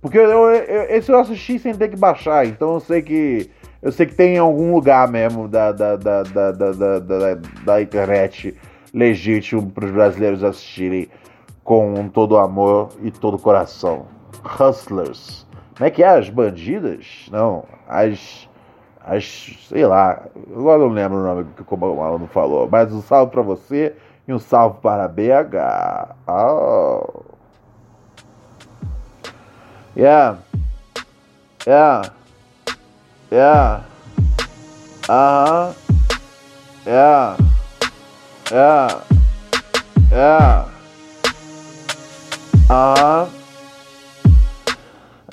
Porque 0.00 0.16
eu, 0.16 0.28
eu, 0.30 0.96
esse 0.96 1.10
eu 1.10 1.18
assisti 1.18 1.58
sem 1.58 1.74
ter 1.74 1.88
que 1.88 1.96
baixar, 1.96 2.46
então 2.46 2.74
eu 2.74 2.80
sei 2.80 3.02
que 3.02 3.50
eu 3.82 3.90
sei 3.90 4.06
que 4.06 4.14
tem 4.14 4.34
em 4.34 4.38
algum 4.38 4.74
lugar 4.74 5.08
mesmo 5.08 5.48
da, 5.48 5.72
da, 5.72 5.96
da, 5.96 6.22
da, 6.22 6.52
da, 6.52 6.98
da, 6.98 7.34
da 7.64 7.82
internet 7.82 8.56
legítimo 8.92 9.70
para 9.70 9.86
os 9.86 9.90
brasileiros 9.90 10.44
assistirem 10.44 11.08
com 11.64 12.08
todo 12.08 12.36
amor 12.36 12.90
e 13.02 13.10
todo 13.10 13.38
coração. 13.38 14.06
Hustlers. 14.44 15.46
Como 15.76 15.86
é 15.86 15.90
que 15.90 16.02
é? 16.02 16.08
As 16.08 16.28
bandidas? 16.28 17.26
Não, 17.30 17.64
as. 17.88 18.48
As. 19.02 19.56
sei 19.68 19.86
lá. 19.86 20.26
Agora 20.54 20.78
não 20.78 20.88
lembro 20.88 21.18
o 21.18 21.22
nome 21.22 21.46
que 21.56 21.62
o 21.62 22.02
aluno 22.02 22.26
falou. 22.26 22.68
Mas 22.70 22.92
um 22.92 23.00
salve 23.00 23.32
para 23.32 23.42
você 23.42 23.94
e 24.28 24.32
um 24.32 24.38
salve 24.38 24.78
para 24.80 25.08
BH. 25.08 26.16
Oh. 26.28 27.22
Yeah. 29.96 30.38
Yeah. 31.66 32.19
Yeah. 33.30 33.84
Uh 35.08 35.46
huh. 35.46 35.72
Yeah. 36.84 37.36
Yeah. 38.50 39.04
Yeah. 40.10 40.68
Uh 42.68 42.94
huh. 42.96 43.26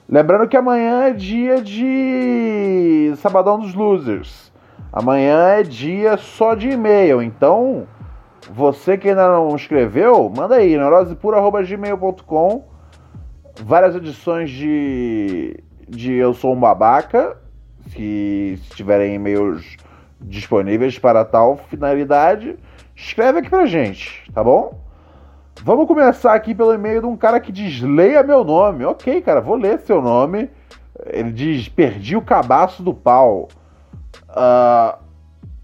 Lembrando 0.09 0.49
que 0.49 0.57
amanhã 0.57 1.05
é 1.05 1.13
dia 1.13 1.61
de 1.61 3.13
Sabadão 3.19 3.61
dos 3.61 3.75
Losers. 3.75 4.48
Amanhã 4.93 5.49
é 5.51 5.63
dia 5.63 6.17
só 6.17 6.55
de 6.55 6.71
e-mail, 6.71 7.23
então 7.23 7.87
você 8.51 8.97
que 8.97 9.09
ainda 9.09 9.29
não 9.29 9.55
escreveu, 9.55 10.33
manda 10.35 10.57
aí, 10.57 10.77
neurosepura.gmail.com 10.77 12.65
Várias 13.63 13.97
edições 13.97 14.51
de, 14.51 15.63
de 15.89 16.15
Eu 16.15 16.33
Sou 16.33 16.55
um 16.55 16.61
Babaca, 16.61 17.37
se, 17.89 18.59
se 18.63 18.77
tiverem 18.77 19.15
e-mails 19.15 19.77
disponíveis 20.21 20.99
para 20.99 21.25
tal 21.25 21.57
finalidade, 21.69 22.57
escreve 22.95 23.41
aqui 23.41 23.51
pra 23.51 23.67
gente, 23.67 24.31
tá 24.33 24.43
bom? 24.43 24.89
Vamos 25.63 25.87
começar 25.87 26.35
aqui 26.35 26.55
pelo 26.55 26.73
e-mail 26.73 27.01
de 27.01 27.07
um 27.07 27.17
cara 27.17 27.41
que 27.41 27.51
diz: 27.51 27.81
leia 27.81 28.23
meu 28.23 28.45
nome. 28.45 28.85
Ok, 28.85 29.21
cara, 29.23 29.41
vou 29.41 29.57
ler 29.57 29.81
seu 29.81 30.01
nome. 30.01 30.49
Ele 31.07 31.33
diz: 31.33 31.69
perdi 31.69 32.17
o 32.17 32.23
cabaço 32.23 32.83
do 32.83 32.95
pau. 32.95 33.49
Uh, 34.29 34.99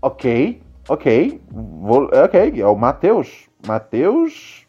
ok. 0.03 0.63
Ok, 0.87 1.41
vou, 1.51 2.11
ok, 2.13 2.61
é 2.61 2.67
o 2.67 2.77
Matheus. 2.77 3.49
Matheus, 3.67 4.67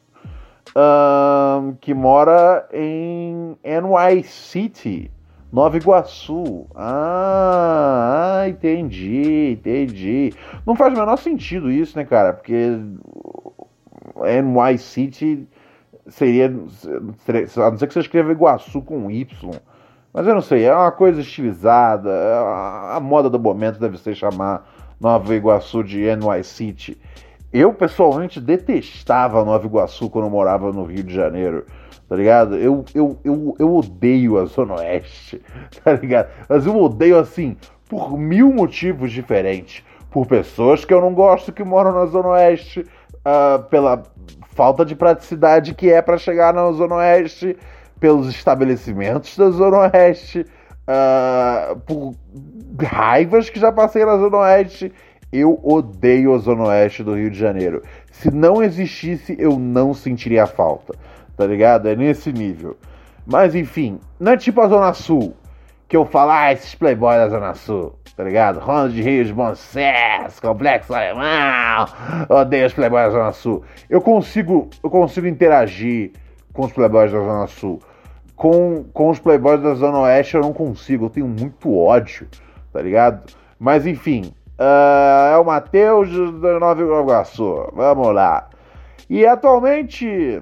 ahn, 0.73 1.73
que 1.81 1.93
mora 1.93 2.65
em 2.71 3.57
NY 3.61 4.23
City, 4.23 5.11
Nova 5.51 5.75
Iguaçu. 5.75 6.67
Ah, 6.73 8.39
ah, 8.43 8.47
entendi, 8.49 9.51
entendi. 9.59 10.33
Não 10.65 10.73
faz 10.73 10.93
o 10.93 10.97
menor 10.97 11.17
sentido 11.17 11.69
isso, 11.69 11.97
né, 11.97 12.05
cara? 12.05 12.31
Porque 12.31 12.79
NY 14.23 14.77
City 14.77 15.49
seria- 16.07 16.45
A 16.47 17.71
não 17.71 17.77
ser 17.77 17.87
que 17.87 17.93
você 17.93 17.99
escreva 17.99 18.31
Iguaçu 18.31 18.81
com 18.81 19.11
Y. 19.11 19.51
Mas 20.15 20.25
eu 20.25 20.33
não 20.33 20.41
sei, 20.41 20.63
é 20.63 20.73
uma 20.73 20.93
coisa 20.93 21.19
estilizada. 21.19 22.09
A, 22.09 22.95
a 22.95 22.99
moda 23.01 23.29
do 23.29 23.37
momento 23.37 23.77
deve 23.77 23.97
ser 23.97 24.15
chamar 24.15 24.65
Nova 24.97 25.35
Iguaçu 25.35 25.83
de 25.83 26.05
NY 26.15 26.41
City. 26.45 26.97
Eu, 27.51 27.73
pessoalmente, 27.73 28.39
detestava 28.39 29.43
Nova 29.43 29.65
Iguaçu 29.65 30.09
quando 30.09 30.29
morava 30.29 30.71
no 30.71 30.85
Rio 30.85 31.03
de 31.03 31.13
Janeiro. 31.13 31.65
Tá 32.07 32.15
ligado? 32.15 32.55
Eu, 32.55 32.85
eu, 32.95 33.19
eu, 33.25 33.55
eu 33.59 33.75
odeio 33.75 34.37
a 34.37 34.45
Zona 34.45 34.75
Oeste. 34.75 35.41
Tá 35.83 35.91
ligado? 35.91 36.29
Mas 36.47 36.65
eu 36.65 36.81
odeio 36.81 37.19
assim, 37.19 37.57
por 37.89 38.17
mil 38.17 38.53
motivos 38.53 39.11
diferentes. 39.11 39.83
Por 40.09 40.25
pessoas 40.27 40.85
que 40.85 40.93
eu 40.93 41.01
não 41.01 41.13
gosto 41.13 41.51
que 41.51 41.61
moram 41.61 41.91
na 41.91 42.05
Zona 42.05 42.29
Oeste. 42.29 42.85
ah, 43.25 43.59
pela 43.69 44.01
falta 44.53 44.85
de 44.85 44.95
praticidade 44.95 45.75
que 45.75 45.91
é 45.91 46.01
para 46.01 46.17
chegar 46.17 46.53
na 46.53 46.71
Zona 46.71 46.95
Oeste. 46.95 47.57
Pelos 47.99 48.29
estabelecimentos 48.29 49.37
da 49.37 49.49
Zona 49.49 49.89
Oeste. 49.91 50.45
ah, 50.87 51.75
por 51.85 52.13
raivas 52.81 53.49
que 53.49 53.59
já 53.59 53.71
passei 53.71 54.05
na 54.05 54.17
Zona 54.17 54.37
Oeste. 54.37 54.91
Eu 55.31 55.59
odeio 55.63 56.33
a 56.33 56.37
Zona 56.37 56.65
Oeste 56.65 57.03
do 57.03 57.15
Rio 57.15 57.29
de 57.29 57.37
Janeiro. 57.37 57.81
Se 58.11 58.31
não 58.31 58.63
existisse, 58.63 59.35
eu 59.37 59.59
não 59.59 59.93
sentiria 59.93 60.45
falta. 60.47 60.93
Tá 61.35 61.45
ligado? 61.45 61.89
É 61.89 61.95
nesse 61.95 62.31
nível. 62.31 62.77
Mas 63.25 63.55
enfim, 63.55 63.99
não 64.19 64.33
é 64.33 64.37
tipo 64.37 64.61
a 64.61 64.67
Zona 64.67 64.93
Sul. 64.93 65.35
Que 65.87 65.97
eu 65.97 66.05
falo, 66.05 66.31
ah, 66.31 66.51
esses 66.53 66.73
playboys 66.73 67.17
da 67.17 67.29
Zona 67.29 67.53
Sul. 67.53 67.93
Tá 68.15 68.23
ligado? 68.23 68.59
Ronda 68.59 68.89
de 68.89 69.01
Rios, 69.01 69.29
Bom 69.29 69.53
Sucesso, 69.53 70.41
Complexo 70.41 70.93
Alemão. 70.93 71.85
Odeio 72.29 72.67
os 72.67 72.73
playboys 72.73 73.05
da 73.07 73.09
Zona 73.11 73.31
Sul. 73.33 73.63
Eu 73.89 73.99
consigo, 73.99 74.69
eu 74.81 74.89
consigo 74.89 75.27
interagir 75.27 76.13
com 76.55 76.65
os 76.65 76.71
playboys 76.71 77.11
da 77.11 77.19
Zona 77.19 77.47
Sul. 77.47 77.79
Com, 78.35 78.85
com 78.93 79.09
os 79.09 79.19
playboys 79.19 79.61
da 79.61 79.75
Zona 79.75 79.99
Oeste 79.99 80.35
eu 80.35 80.41
não 80.41 80.53
consigo. 80.53 81.05
Eu 81.05 81.09
tenho 81.09 81.27
muito 81.27 81.77
ódio. 81.77 82.27
Tá 82.73 82.81
ligado? 82.81 83.31
Mas 83.59 83.85
enfim, 83.85 84.33
ah, 84.57 85.31
é 85.33 85.37
o 85.37 85.45
Matheus 85.45 86.09
da 86.39 86.59
Nova 86.59 86.81
Iguaçu. 86.81 87.69
Vamos 87.73 88.13
lá. 88.13 88.49
E 89.09 89.25
atualmente. 89.25 90.41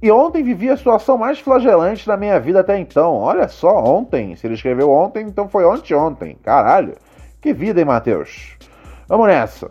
E 0.00 0.10
ontem 0.10 0.42
vivi 0.42 0.68
a 0.68 0.76
situação 0.76 1.16
mais 1.16 1.38
flagelante 1.38 2.06
da 2.06 2.16
minha 2.16 2.38
vida 2.38 2.60
até 2.60 2.78
então. 2.78 3.14
Olha 3.14 3.48
só, 3.48 3.82
ontem. 3.82 4.36
Se 4.36 4.46
ele 4.46 4.54
escreveu 4.54 4.90
ontem, 4.90 5.26
então 5.26 5.48
foi 5.48 5.64
ontem 5.64 5.94
ontem. 5.94 6.36
Caralho. 6.42 6.94
Que 7.40 7.52
vida, 7.52 7.80
hein, 7.80 7.86
Matheus? 7.86 8.56
Vamos 9.08 9.26
nessa. 9.26 9.70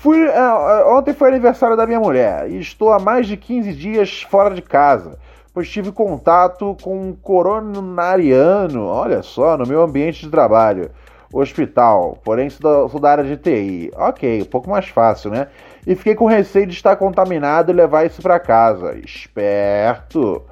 Fui, 0.00 0.16
é, 0.28 0.36
é, 0.36 0.84
ontem 0.86 1.12
foi 1.12 1.28
aniversário 1.28 1.76
da 1.76 1.84
minha 1.84 1.98
mulher 1.98 2.48
e 2.48 2.60
estou 2.60 2.92
há 2.92 3.00
mais 3.00 3.26
de 3.26 3.36
15 3.36 3.72
dias 3.72 4.22
fora 4.22 4.54
de 4.54 4.62
casa, 4.62 5.18
pois 5.52 5.68
tive 5.68 5.90
contato 5.90 6.76
com 6.80 7.08
um 7.08 7.12
coronariano, 7.12 8.86
olha 8.86 9.22
só, 9.24 9.56
no 9.56 9.66
meu 9.66 9.82
ambiente 9.82 10.20
de 10.20 10.30
trabalho, 10.30 10.88
hospital, 11.32 12.16
porém 12.22 12.48
sou 12.48 12.84
da, 12.84 12.88
sou 12.88 13.00
da 13.00 13.10
área 13.10 13.24
de 13.24 13.36
TI. 13.36 13.90
Ok, 13.96 14.42
um 14.42 14.44
pouco 14.44 14.70
mais 14.70 14.88
fácil, 14.88 15.32
né? 15.32 15.48
E 15.84 15.96
fiquei 15.96 16.14
com 16.14 16.26
receio 16.26 16.66
de 16.66 16.74
estar 16.74 16.94
contaminado 16.94 17.72
e 17.72 17.74
levar 17.74 18.06
isso 18.06 18.22
para 18.22 18.38
casa. 18.38 18.96
Esperto! 18.98 20.42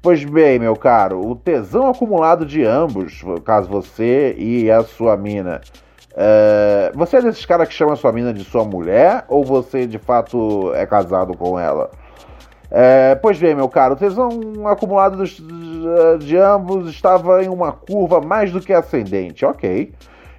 Pois 0.00 0.24
bem, 0.24 0.58
meu 0.58 0.74
caro, 0.74 1.20
o 1.20 1.36
tesão 1.36 1.88
acumulado 1.88 2.46
de 2.46 2.64
ambos, 2.64 3.22
caso 3.44 3.68
você 3.68 4.34
e 4.38 4.70
a 4.70 4.82
sua 4.82 5.18
mina. 5.18 5.60
É, 6.16 6.90
você 6.94 7.18
é 7.18 7.22
desses 7.22 7.44
caras 7.44 7.68
que 7.68 7.74
chama 7.74 7.94
sua 7.94 8.12
mina 8.12 8.32
de 8.32 8.42
sua 8.44 8.64
mulher 8.64 9.24
ou 9.28 9.44
você 9.44 9.86
de 9.86 9.98
fato 9.98 10.72
é 10.74 10.86
casado 10.86 11.36
com 11.36 11.58
ela? 11.58 11.90
É, 12.70 13.14
pois 13.14 13.38
bem, 13.38 13.54
meu 13.54 13.68
caro, 13.68 13.94
o 13.94 13.96
tesão 13.96 14.30
acumulado 14.66 15.18
dos- 15.18 15.40
de 16.18 16.36
ambos 16.36 16.88
estava 16.90 17.44
em 17.44 17.48
uma 17.48 17.70
curva 17.70 18.20
mais 18.20 18.50
do 18.50 18.60
que 18.60 18.72
ascendente. 18.72 19.44
Ok. 19.44 19.92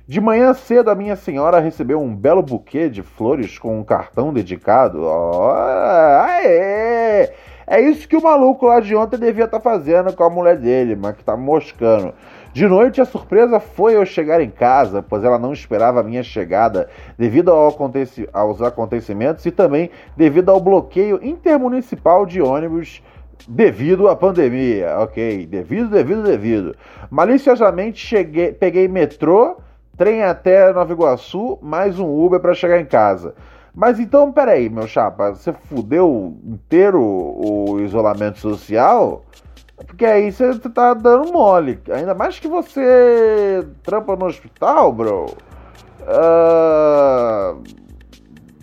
De 0.05 0.21
manhã 0.21 0.53
cedo, 0.53 0.89
a 0.89 0.95
minha 0.95 1.15
senhora 1.17 1.59
recebeu 1.59 2.01
um 2.01 2.15
belo 2.15 2.41
buquê 2.41 2.89
de 2.89 3.01
flores 3.01 3.59
com 3.59 3.77
um 3.79 3.83
cartão 3.83 4.33
dedicado. 4.33 5.03
Ó, 5.03 5.51
aê! 5.53 7.29
É 7.69 7.81
isso 7.81 8.07
que 8.07 8.15
o 8.15 8.23
maluco 8.23 8.65
lá 8.65 8.79
de 8.79 8.95
ontem 8.95 9.17
devia 9.19 9.43
estar 9.43 9.59
fazendo 9.59 10.13
com 10.13 10.23
a 10.23 10.29
mulher 10.29 10.55
dele, 10.57 10.95
mas 10.95 11.15
que 11.17 11.23
tá 11.23 11.35
moscando. 11.35 12.13
De 12.57 12.67
noite, 12.67 12.99
a 12.99 13.05
surpresa 13.05 13.59
foi 13.59 13.95
eu 13.95 14.03
chegar 14.03 14.41
em 14.41 14.49
casa, 14.49 15.05
pois 15.07 15.23
ela 15.23 15.37
não 15.37 15.53
esperava 15.53 15.99
a 15.99 16.03
minha 16.03 16.23
chegada, 16.23 16.89
devido 17.15 17.51
ao 17.51 17.67
aconteci- 17.67 18.27
aos 18.33 18.63
acontecimentos 18.63 19.45
e 19.45 19.51
também 19.51 19.91
devido 20.15 20.49
ao 20.49 20.59
bloqueio 20.59 21.19
intermunicipal 21.23 22.25
de 22.25 22.41
ônibus 22.41 23.03
devido 23.47 24.07
à 24.07 24.15
pandemia. 24.15 24.95
Ok, 25.01 25.45
devido, 25.45 25.91
devido, 25.91 26.23
devido. 26.23 26.75
Maliciosamente 27.11 28.03
cheguei, 28.03 28.51
peguei 28.53 28.87
metrô, 28.87 29.57
trem 29.95 30.23
até 30.23 30.73
Nova 30.73 30.91
Iguaçu, 30.91 31.59
mais 31.61 31.99
um 31.99 32.09
Uber 32.09 32.39
para 32.39 32.55
chegar 32.55 32.81
em 32.81 32.85
casa. 32.85 33.35
Mas 33.71 33.99
então, 33.99 34.31
peraí, 34.31 34.67
meu 34.67 34.87
chapa, 34.87 35.29
você 35.29 35.53
fudeu 35.53 36.35
inteiro 36.43 36.99
o 36.99 37.79
isolamento 37.81 38.39
social? 38.39 39.23
Porque 39.85 40.05
aí 40.05 40.31
você 40.31 40.57
tá 40.57 40.93
dando 40.93 41.31
mole. 41.31 41.79
Ainda 41.91 42.13
mais 42.13 42.39
que 42.39 42.47
você 42.47 43.65
trampa 43.83 44.15
no 44.15 44.25
hospital, 44.25 44.91
bro. 44.91 45.35
Ah, 46.07 47.55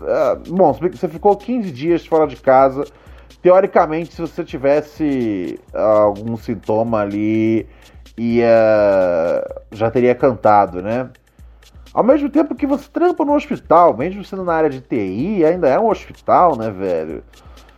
ah, 0.02 0.38
bom, 0.48 0.72
você 0.72 1.08
ficou 1.08 1.36
15 1.36 1.70
dias 1.70 2.06
fora 2.06 2.26
de 2.26 2.36
casa. 2.36 2.84
Teoricamente, 3.40 4.14
se 4.14 4.20
você 4.20 4.42
tivesse 4.42 5.60
algum 5.72 6.36
sintoma 6.36 7.00
ali, 7.00 7.66
ia, 8.16 9.44
já 9.70 9.90
teria 9.90 10.14
cantado, 10.14 10.82
né? 10.82 11.10
Ao 11.92 12.02
mesmo 12.02 12.28
tempo 12.28 12.54
que 12.54 12.66
você 12.66 12.88
trampa 12.90 13.24
no 13.24 13.34
hospital, 13.34 13.96
mesmo 13.96 14.24
sendo 14.24 14.44
na 14.44 14.54
área 14.54 14.70
de 14.70 14.80
TI, 14.80 15.44
ainda 15.44 15.68
é 15.68 15.78
um 15.78 15.88
hospital, 15.88 16.56
né, 16.56 16.70
velho? 16.70 17.22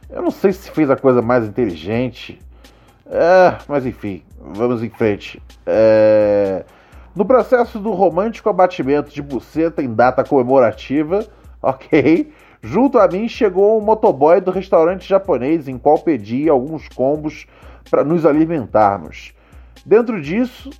Eu 0.08 0.22
não 0.22 0.30
sei 0.30 0.52
se 0.52 0.70
fez 0.70 0.88
a 0.88 0.96
coisa 0.96 1.20
mais 1.20 1.44
inteligente. 1.44 2.40
É, 3.10 3.56
mas 3.68 3.86
enfim, 3.86 4.22
vamos 4.38 4.82
em 4.82 4.90
frente. 4.90 5.40
É, 5.64 6.64
No 7.14 7.24
processo 7.24 7.78
do 7.78 7.92
romântico 7.92 8.48
abatimento 8.48 9.14
de 9.14 9.22
buceta 9.22 9.82
em 9.82 9.94
data 9.94 10.24
comemorativa, 10.24 11.26
ok, 11.62 12.32
junto 12.62 12.98
a 12.98 13.08
mim 13.08 13.28
chegou 13.28 13.78
um 13.78 13.84
motoboy 13.84 14.40
do 14.40 14.50
restaurante 14.50 15.08
japonês 15.08 15.68
em 15.68 15.78
qual 15.78 15.98
pedi 15.98 16.48
alguns 16.48 16.88
combos 16.88 17.46
para 17.90 18.02
nos 18.02 18.26
alimentarmos. 18.26 19.32
Dentro 19.84 20.20
disso, 20.20 20.70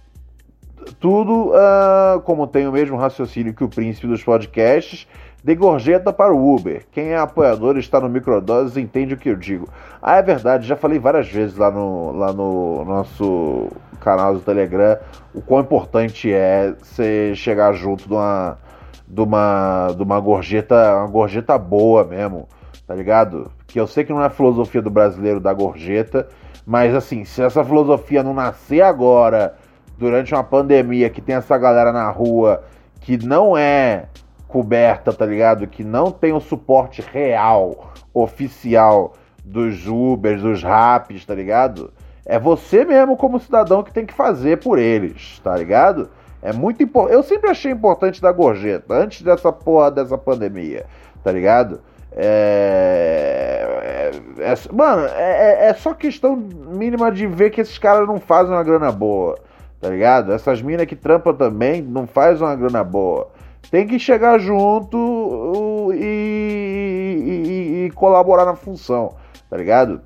tudo 0.98 1.52
ah, 1.54 2.20
como 2.24 2.46
tem 2.46 2.66
o 2.66 2.72
mesmo 2.72 2.96
raciocínio 2.96 3.54
que 3.54 3.64
o 3.64 3.68
príncipe 3.68 4.06
dos 4.06 4.22
podcasts, 4.22 5.06
de 5.46 5.54
gorjeta 5.54 6.12
para 6.12 6.34
o 6.34 6.56
Uber. 6.56 6.84
Quem 6.90 7.12
é 7.12 7.16
apoiador 7.16 7.76
e 7.76 7.78
está 7.78 8.00
no 8.00 8.08
microdoses 8.08 8.76
entende 8.76 9.14
o 9.14 9.16
que 9.16 9.28
eu 9.28 9.36
digo. 9.36 9.68
Ah, 10.02 10.16
é 10.16 10.22
verdade, 10.22 10.66
já 10.66 10.74
falei 10.74 10.98
várias 10.98 11.28
vezes 11.28 11.56
lá 11.56 11.70
no, 11.70 12.10
lá 12.10 12.32
no 12.32 12.84
nosso 12.84 13.68
canal 14.00 14.34
do 14.34 14.40
Telegram 14.40 14.98
o 15.32 15.40
quão 15.40 15.60
importante 15.60 16.32
é 16.32 16.74
você 16.82 17.32
chegar 17.36 17.72
junto 17.74 18.08
de 18.08 18.12
uma, 18.12 18.58
de 19.06 19.20
uma, 19.20 19.92
de 19.96 20.02
uma 20.02 20.18
gorjeta, 20.18 20.96
uma 20.96 21.06
gorjeta 21.06 21.56
boa 21.56 22.02
mesmo, 22.02 22.48
tá 22.84 22.96
ligado? 22.96 23.48
Que 23.68 23.78
eu 23.78 23.86
sei 23.86 24.02
que 24.02 24.12
não 24.12 24.24
é 24.24 24.26
a 24.26 24.30
filosofia 24.30 24.82
do 24.82 24.90
brasileiro 24.90 25.38
da 25.38 25.54
gorjeta, 25.54 26.26
mas 26.66 26.92
assim, 26.92 27.24
se 27.24 27.40
essa 27.40 27.64
filosofia 27.64 28.20
não 28.20 28.34
nascer 28.34 28.82
agora, 28.82 29.54
durante 29.96 30.34
uma 30.34 30.42
pandemia 30.42 31.08
que 31.08 31.20
tem 31.20 31.36
essa 31.36 31.56
galera 31.56 31.92
na 31.92 32.10
rua 32.10 32.64
que 33.00 33.16
não 33.24 33.56
é 33.56 34.06
coberta, 34.48 35.12
tá 35.12 35.26
ligado? 35.26 35.66
Que 35.66 35.82
não 35.84 36.10
tem 36.10 36.32
o 36.32 36.40
suporte 36.40 37.02
real, 37.02 37.92
oficial 38.14 39.14
dos 39.44 39.86
Ubers, 39.86 40.42
dos 40.42 40.62
Raps, 40.62 41.24
tá 41.24 41.34
ligado? 41.34 41.92
É 42.24 42.38
você 42.38 42.84
mesmo 42.84 43.16
como 43.16 43.38
cidadão 43.38 43.82
que 43.82 43.92
tem 43.92 44.04
que 44.04 44.12
fazer 44.14 44.58
por 44.58 44.78
eles, 44.78 45.40
tá 45.44 45.56
ligado? 45.56 46.10
É 46.42 46.52
muito 46.52 46.82
importante. 46.82 47.14
Eu 47.14 47.22
sempre 47.22 47.50
achei 47.50 47.70
importante 47.72 48.20
dar 48.20 48.32
gorjeta, 48.32 48.94
antes 48.94 49.22
dessa 49.22 49.52
porra 49.52 49.90
dessa 49.90 50.18
pandemia, 50.18 50.86
tá 51.22 51.30
ligado? 51.32 51.80
É... 52.12 54.10
é- 54.38 54.52
é- 54.52 54.72
mano, 54.72 55.06
é, 55.14 55.66
é- 55.66 55.68
é 55.68 55.74
só 55.74 55.94
questão 55.94 56.36
mínima 56.36 57.10
de 57.12 57.26
ver 57.26 57.50
que 57.50 57.60
esses 57.60 57.78
caras 57.78 58.06
não 58.06 58.18
fazem 58.18 58.52
uma 58.52 58.62
grana 58.64 58.90
boa, 58.90 59.38
tá 59.80 59.88
ligado? 59.88 60.32
Essas 60.32 60.60
minas 60.62 60.86
que 60.86 60.96
trampam 60.96 61.34
também 61.34 61.82
não 61.82 62.06
fazem 62.06 62.46
uma 62.46 62.56
grana 62.56 62.82
boa. 62.82 63.28
Tem 63.70 63.86
que 63.86 63.98
chegar 63.98 64.38
junto 64.38 65.92
e, 65.94 67.22
e, 67.24 67.84
e 67.86 67.90
colaborar 67.90 68.44
na 68.44 68.54
função, 68.54 69.14
tá 69.48 69.56
ligado? 69.56 70.00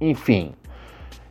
Enfim. 0.00 0.52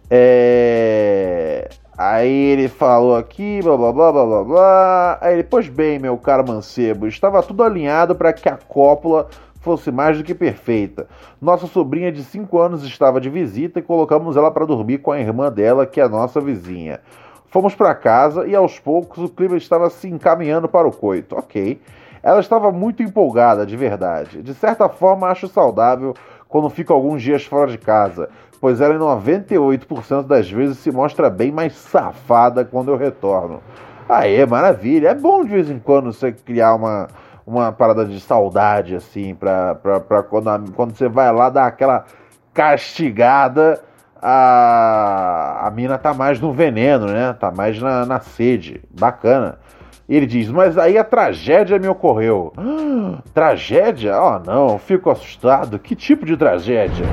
É... 0.10 1.70
Aí 1.98 2.32
ele 2.32 2.68
falou 2.68 3.16
aqui, 3.16 3.60
blá 3.64 3.76
blá 3.76 3.92
blá 3.92 4.12
blá 4.12 4.26
blá 4.26 4.44
blá. 4.44 5.18
Aí 5.20 5.34
ele, 5.34 5.44
pois 5.44 5.68
bem, 5.68 5.98
meu 5.98 6.16
caro 6.18 6.48
mancebo, 6.48 7.08
estava 7.08 7.42
tudo 7.42 7.64
alinhado 7.64 8.16
para 8.16 8.32
que 8.32 8.48
a 8.48 8.56
cópula 8.56 9.28
fosse 9.62 9.92
mais 9.92 10.18
do 10.18 10.24
que 10.24 10.36
perfeita. 10.36 11.08
Nossa 11.42 11.68
sobrinha 11.68 12.12
de 12.12 12.24
5 12.24 12.58
anos 12.60 12.84
estava 12.84 13.20
de 13.20 13.30
visita 13.30 13.80
e 13.80 13.82
colocamos 13.82 14.38
ela 14.38 14.52
para 14.52 14.66
dormir 14.66 15.00
com 15.00 15.12
a 15.12 15.20
irmã 15.20 15.52
dela, 15.52 15.86
que 15.86 16.00
é 16.00 16.04
a 16.04 16.10
nossa 16.10 16.40
vizinha. 16.40 17.02
Fomos 17.50 17.74
para 17.74 17.96
casa 17.96 18.46
e 18.46 18.56
aos 18.56 18.80
poucos 18.80 19.24
o 19.24 19.30
clima 19.30 19.58
estava 19.58 19.90
se 19.90 20.08
encaminhando 20.08 20.68
para 20.68 20.88
o 20.88 20.92
coito. 20.92 21.36
Ok. 21.36 21.82
Ela 22.22 22.40
estava 22.40 22.72
muito 22.72 23.02
empolgada, 23.02 23.66
de 23.66 23.78
verdade. 23.78 24.42
De 24.42 24.54
certa 24.54 24.90
forma, 24.90 25.28
acho 25.28 25.48
saudável 25.48 26.14
quando 26.50 26.70
fico 26.70 26.94
alguns 26.94 27.22
dias 27.22 27.46
fora 27.46 27.70
de 27.70 27.78
casa, 27.78 28.30
pois 28.60 28.82
ela 28.82 28.96
em 28.96 29.00
98% 29.00 30.24
das 30.24 30.50
vezes 30.50 30.78
se 30.78 30.92
mostra 30.92 31.30
bem 31.30 31.52
mais 31.52 31.74
safada 31.74 32.66
quando 32.66 32.92
eu 32.92 32.98
retorno. 32.98 33.62
Aê, 34.10 34.46
maravilha. 34.46 35.10
É 35.10 35.16
bom 35.16 35.44
de 35.44 35.50
vez 35.50 35.70
em 35.70 35.80
quando 35.80 36.12
você 36.14 36.32
criar 36.32 36.76
uma, 36.76 37.08
uma 37.46 37.72
parada 37.72 38.06
de 38.06 38.20
saudade, 38.20 38.96
assim, 38.96 39.36
pra, 39.36 39.76
pra, 39.76 40.00
pra 40.00 40.24
quando, 40.24 40.72
quando 40.74 40.96
você 40.96 41.08
vai 41.08 41.32
lá 41.32 41.50
dar 41.50 41.66
aquela 41.66 42.06
castigada, 42.54 43.82
a, 44.22 45.68
a 45.68 45.72
mina 45.72 45.98
tá 45.98 46.14
mais 46.14 46.40
no 46.40 46.52
veneno, 46.52 47.08
né? 47.08 47.34
Tá 47.34 47.52
mais 47.52 47.82
na, 47.82 48.06
na 48.06 48.20
sede. 48.20 48.82
Bacana. 48.90 49.60
E 50.10 50.16
ele 50.16 50.26
diz, 50.26 50.50
mas 50.50 50.78
aí 50.78 50.98
a 50.98 51.04
tragédia 51.04 51.78
me 51.80 51.88
ocorreu. 51.88 52.54
Ah, 53.08 53.22
tragédia? 53.34 54.20
Oh 54.22 54.40
não, 54.40 54.78
fico 54.78 55.10
assustado. 55.10 55.80
Que 55.80 55.96
tipo 55.96 56.26
de 56.26 56.36
tragédia? 56.36 57.06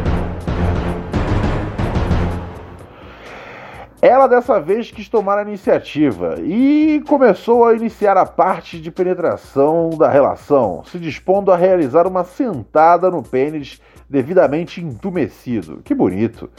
Ela 4.02 4.26
dessa 4.26 4.60
vez 4.60 4.90
quis 4.90 5.08
tomar 5.08 5.38
a 5.38 5.42
iniciativa 5.42 6.34
e 6.40 7.02
começou 7.08 7.64
a 7.64 7.74
iniciar 7.74 8.18
a 8.18 8.26
parte 8.26 8.78
de 8.78 8.90
penetração 8.90 9.90
da 9.90 10.10
relação, 10.10 10.82
se 10.84 10.98
dispondo 10.98 11.50
a 11.50 11.56
realizar 11.56 12.06
uma 12.06 12.22
sentada 12.22 13.10
no 13.10 13.22
pênis 13.22 13.80
devidamente 14.10 14.82
entumecido. 14.82 15.80
Que 15.82 15.94
bonito! 15.94 16.50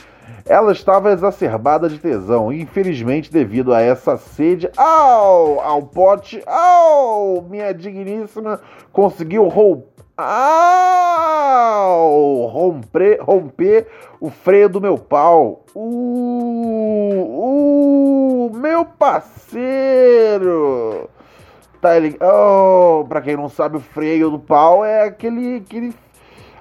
Ela 0.48 0.74
estava 0.74 1.12
exacerbada 1.12 1.90
de 1.90 1.98
tesão 1.98 2.54
e, 2.54 2.62
infelizmente, 2.62 3.32
devido 3.32 3.74
a 3.74 3.82
essa 3.82 4.16
sede. 4.16 4.70
Ao, 4.78 5.60
ao 5.60 5.82
pote, 5.82 6.44
ao, 6.46 7.42
minha 7.50 7.74
digníssima, 7.74 8.62
conseguiu 8.94 9.48
romper, 9.48 9.90
ao, 10.16 10.86
romper, 12.46 13.20
romper 13.22 13.88
o 14.22 14.30
freio 14.30 14.70
do 14.70 14.80
meu 14.80 15.00
pau. 15.00 15.66
Uh, 15.76 15.90
uh, 18.52 18.52
meu 18.56 18.86
parceiro! 18.86 19.90
Tá 21.82 21.98
ele, 21.98 22.18
oh, 22.22 23.04
pra 23.10 23.20
quem 23.22 23.36
não 23.36 23.50
sabe, 23.50 23.78
o 23.78 23.80
freio 23.82 24.30
do 24.30 24.38
pau 24.38 24.86
é 24.86 25.06
aquele, 25.06 25.58
aquele 25.58 25.92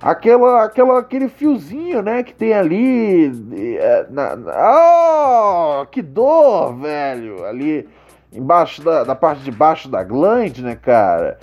aquela, 0.01 0.65
aquela, 0.65 0.99
aquele 0.99 1.29
fiozinho, 1.29 2.03
né, 2.03 2.23
que 2.23 2.35
tem 2.35 2.53
ali. 2.53 3.33
É, 3.79 4.07
na, 4.11 4.37
na, 4.37 5.81
oh, 5.83 5.87
que 5.87 6.03
dor, 6.03 6.77
velho! 6.77 7.45
Ali 7.45 7.89
embaixo 8.33 8.83
da, 8.83 9.05
da 9.05 9.15
parte 9.15 9.43
de 9.43 9.51
baixo 9.51 9.89
da 9.89 10.03
glande, 10.03 10.63
né, 10.63 10.75
cara? 10.75 11.39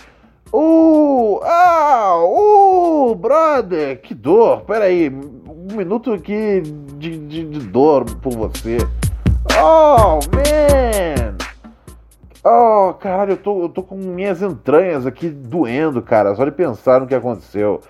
Uh, 0.53 1.39
ah, 1.43 2.17
uh, 2.25 3.15
brother, 3.15 4.01
que 4.01 4.13
dor! 4.13 4.61
Pera 4.61 4.85
aí, 4.85 5.09
um 5.09 5.75
minuto 5.75 6.11
aqui 6.11 6.61
de, 6.97 7.17
de, 7.17 7.43
de 7.45 7.59
dor 7.67 8.03
por 8.17 8.33
você. 8.33 8.77
Oh, 9.57 10.19
man! 10.35 11.37
Oh, 12.43 12.93
caralho, 12.95 13.33
eu 13.33 13.37
tô, 13.37 13.61
eu 13.61 13.69
tô 13.69 13.83
com 13.83 13.95
minhas 13.95 14.41
entranhas 14.41 15.05
aqui 15.05 15.29
doendo, 15.29 16.01
cara, 16.01 16.33
só 16.35 16.43
de 16.43 16.51
pensar 16.51 16.99
no 16.99 17.07
que 17.07 17.15
aconteceu. 17.15 17.81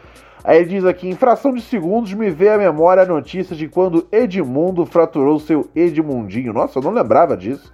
Aí 0.43 0.65
diz 0.65 0.83
aqui: 0.85 1.07
em 1.07 1.15
fração 1.15 1.53
de 1.53 1.61
segundos 1.61 2.13
me 2.13 2.29
veio 2.29 2.53
à 2.53 2.57
memória 2.57 3.03
a 3.03 3.05
notícia 3.05 3.55
de 3.55 3.67
quando 3.67 4.07
Edmundo 4.11 4.85
fraturou 4.85 5.39
seu 5.39 5.69
Edmundinho. 5.75 6.53
Nossa, 6.53 6.79
eu 6.79 6.83
não 6.83 6.91
lembrava 6.91 7.37
disso. 7.37 7.71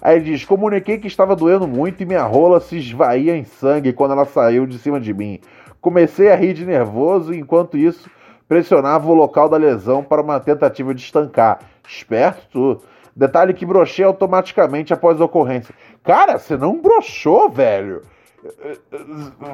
Aí 0.00 0.16
ele 0.16 0.26
diz: 0.26 0.44
comuniquei 0.44 0.98
que 0.98 1.06
estava 1.06 1.34
doendo 1.34 1.66
muito 1.66 2.02
e 2.02 2.06
minha 2.06 2.24
rola 2.24 2.60
se 2.60 2.76
esvaía 2.76 3.36
em 3.36 3.44
sangue 3.44 3.92
quando 3.92 4.12
ela 4.12 4.26
saiu 4.26 4.66
de 4.66 4.78
cima 4.78 5.00
de 5.00 5.14
mim. 5.14 5.40
Comecei 5.80 6.30
a 6.30 6.36
rir 6.36 6.52
de 6.52 6.66
nervoso 6.66 7.32
e, 7.32 7.38
enquanto 7.38 7.78
isso, 7.78 8.10
pressionava 8.46 9.10
o 9.10 9.14
local 9.14 9.48
da 9.48 9.56
lesão 9.56 10.04
para 10.04 10.22
uma 10.22 10.38
tentativa 10.38 10.94
de 10.94 11.00
estancar. 11.00 11.60
Esperto. 11.86 12.80
Detalhe 13.14 13.52
que 13.52 13.66
brochei 13.66 14.04
automaticamente 14.04 14.92
após 14.92 15.20
a 15.20 15.24
ocorrência. 15.24 15.74
Cara, 16.02 16.38
você 16.38 16.56
não 16.56 16.80
brochou, 16.80 17.50
velho. 17.50 18.02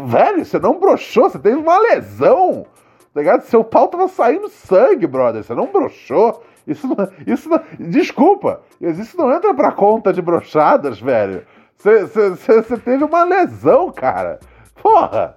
Velho, 0.07 0.45
você 0.45 0.59
não 0.59 0.79
broxou, 0.79 1.29
você 1.29 1.39
teve 1.39 1.57
uma 1.57 1.79
lesão. 1.79 2.67
Tá 3.13 3.21
ligado? 3.21 3.43
Seu 3.43 3.65
pau 3.65 3.89
tava 3.89 4.09
saindo 4.09 4.49
sangue, 4.49 5.07
brother. 5.07 5.43
Você 5.43 5.55
não 5.55 5.67
broxou. 5.67 6.43
Isso 6.67 6.87
não, 6.87 6.97
isso 7.27 7.49
não, 7.49 7.61
Desculpa, 7.79 8.61
isso 8.81 9.17
não 9.17 9.33
entra 9.33 9.55
pra 9.55 9.73
conta 9.73 10.13
de 10.13 10.21
brochadas, 10.21 11.01
velho. 11.01 11.45
Você 11.77 12.77
teve 12.85 13.05
uma 13.05 13.25
lesão, 13.25 13.91
cara. 13.91 14.39
Porra! 14.83 15.35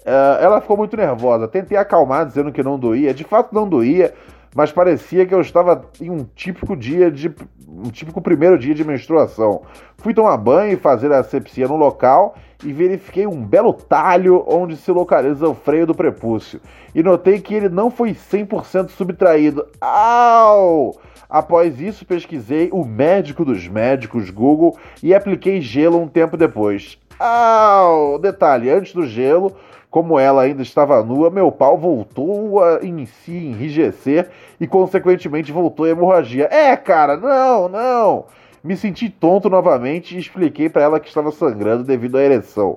Uh, 0.00 0.42
ela 0.42 0.60
ficou 0.60 0.76
muito 0.76 0.96
nervosa. 0.96 1.48
Tentei 1.48 1.78
acalmar, 1.78 2.26
dizendo 2.26 2.52
que 2.52 2.62
não 2.62 2.78
doía. 2.78 3.14
De 3.14 3.24
fato, 3.24 3.54
não 3.54 3.66
doía 3.66 4.12
mas 4.54 4.70
parecia 4.70 5.26
que 5.26 5.34
eu 5.34 5.40
estava 5.40 5.84
em 6.00 6.08
um 6.08 6.24
típico 6.34 6.76
dia 6.76 7.10
de 7.10 7.34
um 7.68 7.90
típico 7.90 8.20
primeiro 8.20 8.56
dia 8.56 8.74
de 8.74 8.84
menstruação. 8.84 9.62
Fui 9.98 10.14
tomar 10.14 10.36
banho 10.36 10.74
e 10.74 10.76
fazer 10.76 11.12
a 11.12 11.18
asepsia 11.18 11.66
no 11.66 11.76
local 11.76 12.36
e 12.64 12.72
verifiquei 12.72 13.26
um 13.26 13.44
belo 13.44 13.72
talho 13.72 14.44
onde 14.46 14.76
se 14.76 14.92
localiza 14.92 15.48
o 15.48 15.54
freio 15.54 15.86
do 15.86 15.94
prepúcio. 15.94 16.60
E 16.94 17.02
notei 17.02 17.40
que 17.40 17.52
ele 17.52 17.68
não 17.68 17.90
foi 17.90 18.12
100% 18.12 18.90
subtraído. 18.90 19.66
Au! 19.80 20.96
Após 21.28 21.80
isso, 21.80 22.06
pesquisei 22.06 22.68
o 22.72 22.84
médico 22.84 23.44
dos 23.44 23.66
médicos 23.66 24.30
Google 24.30 24.78
e 25.02 25.12
apliquei 25.12 25.60
gelo 25.60 26.00
um 26.00 26.06
tempo 26.06 26.36
depois. 26.36 26.96
Au! 27.18 28.18
Detalhe: 28.18 28.70
antes 28.70 28.92
do 28.92 29.06
gelo, 29.06 29.56
como 29.94 30.18
ela 30.18 30.42
ainda 30.42 30.60
estava 30.60 31.04
nua, 31.04 31.30
meu 31.30 31.52
pau 31.52 31.78
voltou 31.78 32.60
a 32.60 32.84
em 32.84 33.06
si 33.06 33.30
enrijecer 33.30 34.28
e, 34.58 34.66
consequentemente, 34.66 35.52
voltou 35.52 35.86
a 35.86 35.90
hemorragia. 35.90 36.48
É, 36.50 36.76
cara, 36.76 37.16
não, 37.16 37.68
não. 37.68 38.24
Me 38.64 38.76
senti 38.76 39.08
tonto 39.08 39.48
novamente 39.48 40.16
e 40.16 40.18
expliquei 40.18 40.68
para 40.68 40.82
ela 40.82 40.98
que 40.98 41.06
estava 41.06 41.30
sangrando 41.30 41.84
devido 41.84 42.18
à 42.18 42.22
ereção. 42.22 42.76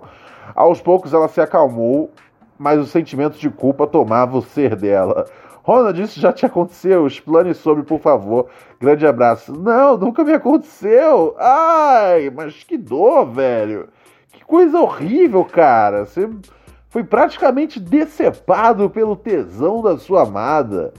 Aos 0.53 0.80
poucos 0.80 1.12
ela 1.12 1.27
se 1.27 1.41
acalmou, 1.41 2.12
mas 2.56 2.80
o 2.80 2.86
sentimento 2.86 3.39
de 3.39 3.49
culpa 3.49 3.88
tomava 3.88 4.38
o 4.38 4.43
ser 4.43 4.75
dela. 4.75 5.25
Ronald, 5.63 5.99
isso 5.99 6.19
já 6.19 6.32
te 6.32 6.45
aconteceu? 6.45 7.08
Explane 7.08 7.56
sobre, 7.56 7.82
por 7.82 7.99
favor. 7.99 8.45
Grande 8.80 9.08
abraço. 9.08 9.53
Não, 9.53 9.97
nunca 9.97 10.23
me 10.23 10.34
aconteceu. 10.34 11.36
Ai, 11.39 12.30
mas 12.30 12.63
que 12.63 12.77
dor, 12.77 13.25
velho. 13.25 13.89
Que 14.32 14.45
coisa 14.45 14.80
horrível, 14.80 15.43
cara. 15.43 16.06
Você 16.06 16.30
foi 16.97 17.03
praticamente 17.03 17.79
decepado 17.79 18.89
pelo 18.89 19.15
tesão 19.15 19.83
da 19.83 19.99
sua 19.99 20.23
amada. 20.23 20.91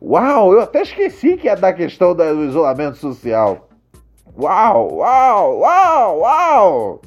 Uau, 0.00 0.54
eu 0.54 0.62
até 0.62 0.80
esqueci 0.80 1.36
que 1.36 1.50
é 1.50 1.54
da 1.54 1.70
questão 1.70 2.14
do 2.14 2.44
isolamento 2.46 2.96
social. 2.96 3.68
Uau, 4.40 4.94
uau, 4.94 5.58
uau, 5.58 6.18
uau! 6.20 7.02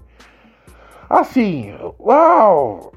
Assim, 1.09 1.73
uau! 1.99 2.91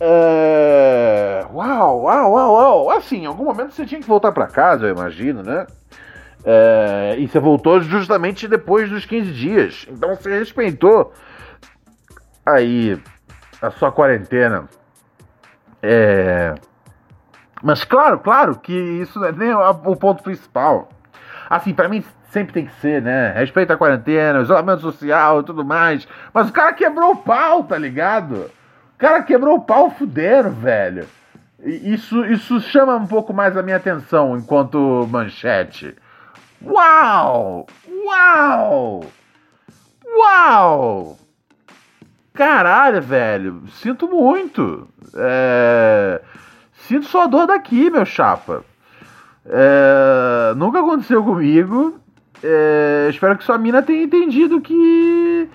É... 0.00 1.46
Uau, 1.54 2.02
uau, 2.02 2.32
uau, 2.32 2.52
uau! 2.54 2.90
Assim, 2.90 3.18
em 3.18 3.26
algum 3.26 3.44
momento 3.44 3.74
você 3.74 3.86
tinha 3.86 4.00
que 4.00 4.08
voltar 4.08 4.32
para 4.32 4.48
casa, 4.48 4.86
eu 4.86 4.90
imagino, 4.90 5.44
né? 5.44 5.68
É... 6.44 7.14
E 7.16 7.28
você 7.28 7.38
voltou 7.38 7.80
justamente 7.80 8.48
depois 8.48 8.90
dos 8.90 9.06
15 9.06 9.32
dias. 9.32 9.86
Então 9.88 10.16
você 10.16 10.36
respeitou 10.36 11.12
aí 12.44 13.00
a 13.60 13.70
sua 13.70 13.92
quarentena. 13.92 14.68
É... 15.82 16.54
Mas 17.62 17.84
claro, 17.84 18.20
claro 18.20 18.58
que 18.58 18.72
isso 18.72 19.18
não 19.18 19.26
é 19.26 19.32
nem 19.32 19.52
o 19.52 19.96
ponto 19.96 20.22
principal. 20.22 20.88
Assim, 21.50 21.74
para 21.74 21.88
mim 21.88 22.04
sempre 22.30 22.52
tem 22.52 22.66
que 22.66 22.74
ser, 22.80 23.02
né? 23.02 23.32
Respeito 23.32 23.72
à 23.72 23.76
quarentena, 23.76 24.40
isolamento 24.40 24.82
social 24.82 25.40
e 25.40 25.44
tudo 25.44 25.64
mais. 25.64 26.06
Mas 26.32 26.48
o 26.48 26.52
cara 26.52 26.72
quebrou 26.72 27.12
o 27.12 27.16
pau, 27.16 27.64
tá 27.64 27.76
ligado? 27.76 28.50
O 28.94 28.98
cara 28.98 29.22
quebrou 29.22 29.56
o 29.56 29.62
pau 29.62 29.90
fudendo, 29.90 30.50
velho. 30.50 31.06
Isso, 31.60 32.24
isso 32.26 32.60
chama 32.60 32.96
um 32.96 33.06
pouco 33.06 33.32
mais 33.32 33.56
a 33.56 33.62
minha 33.62 33.76
atenção 33.76 34.36
enquanto 34.36 35.08
manchete. 35.10 35.96
Uau! 36.62 37.66
Uau! 38.04 39.04
Uau! 40.16 41.18
Caralho, 42.38 43.02
velho, 43.02 43.62
sinto 43.72 44.06
muito. 44.06 44.86
É... 45.16 46.22
Sinto 46.72 47.06
sua 47.06 47.26
dor 47.26 47.48
daqui, 47.48 47.90
meu 47.90 48.06
chapa. 48.06 48.64
É... 49.44 50.54
Nunca 50.54 50.78
aconteceu 50.78 51.24
comigo. 51.24 51.98
É... 52.40 53.08
Espero 53.10 53.36
que 53.36 53.42
sua 53.42 53.58
mina 53.58 53.82
tenha 53.82 54.04
entendido 54.04 54.60
que 54.60 55.50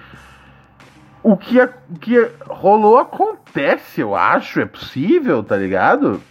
o 1.23 1.37
que, 1.37 1.61
o 1.61 1.99
que 2.01 2.29
rolou 2.49 2.97
acontece, 2.97 4.01
eu 4.01 4.13
acho, 4.13 4.59
é 4.59 4.65
possível, 4.65 5.41
tá 5.41 5.55
ligado? 5.55 6.21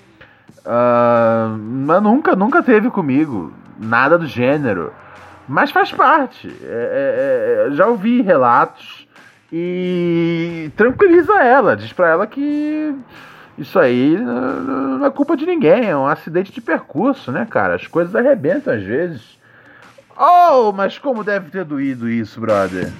Uh, 0.66 1.56
mas 1.58 2.02
nunca, 2.02 2.36
nunca 2.36 2.62
teve 2.62 2.90
comigo 2.90 3.54
nada 3.78 4.18
do 4.18 4.26
gênero. 4.26 4.92
Mas 5.48 5.70
faz 5.70 5.90
parte. 5.90 6.54
É, 6.62 7.66
é, 7.66 7.68
é, 7.68 7.70
já 7.72 7.86
ouvi 7.86 8.20
relatos 8.20 9.01
e 9.52 10.72
tranquiliza 10.76 11.34
ela, 11.42 11.76
diz 11.76 11.92
pra 11.92 12.08
ela 12.08 12.26
que 12.26 12.96
isso 13.58 13.78
aí 13.78 14.16
não 14.16 15.04
é 15.04 15.10
culpa 15.10 15.36
de 15.36 15.44
ninguém, 15.44 15.90
é 15.90 15.96
um 15.96 16.06
acidente 16.06 16.50
de 16.50 16.60
percurso, 16.60 17.30
né, 17.30 17.46
cara? 17.48 17.74
As 17.74 17.86
coisas 17.86 18.16
arrebentam 18.16 18.72
às 18.72 18.82
vezes. 18.82 19.38
Oh, 20.16 20.72
mas 20.72 20.98
como 20.98 21.22
deve 21.22 21.50
ter 21.50 21.64
doído 21.64 22.08
isso, 22.08 22.40
brother? 22.40 22.90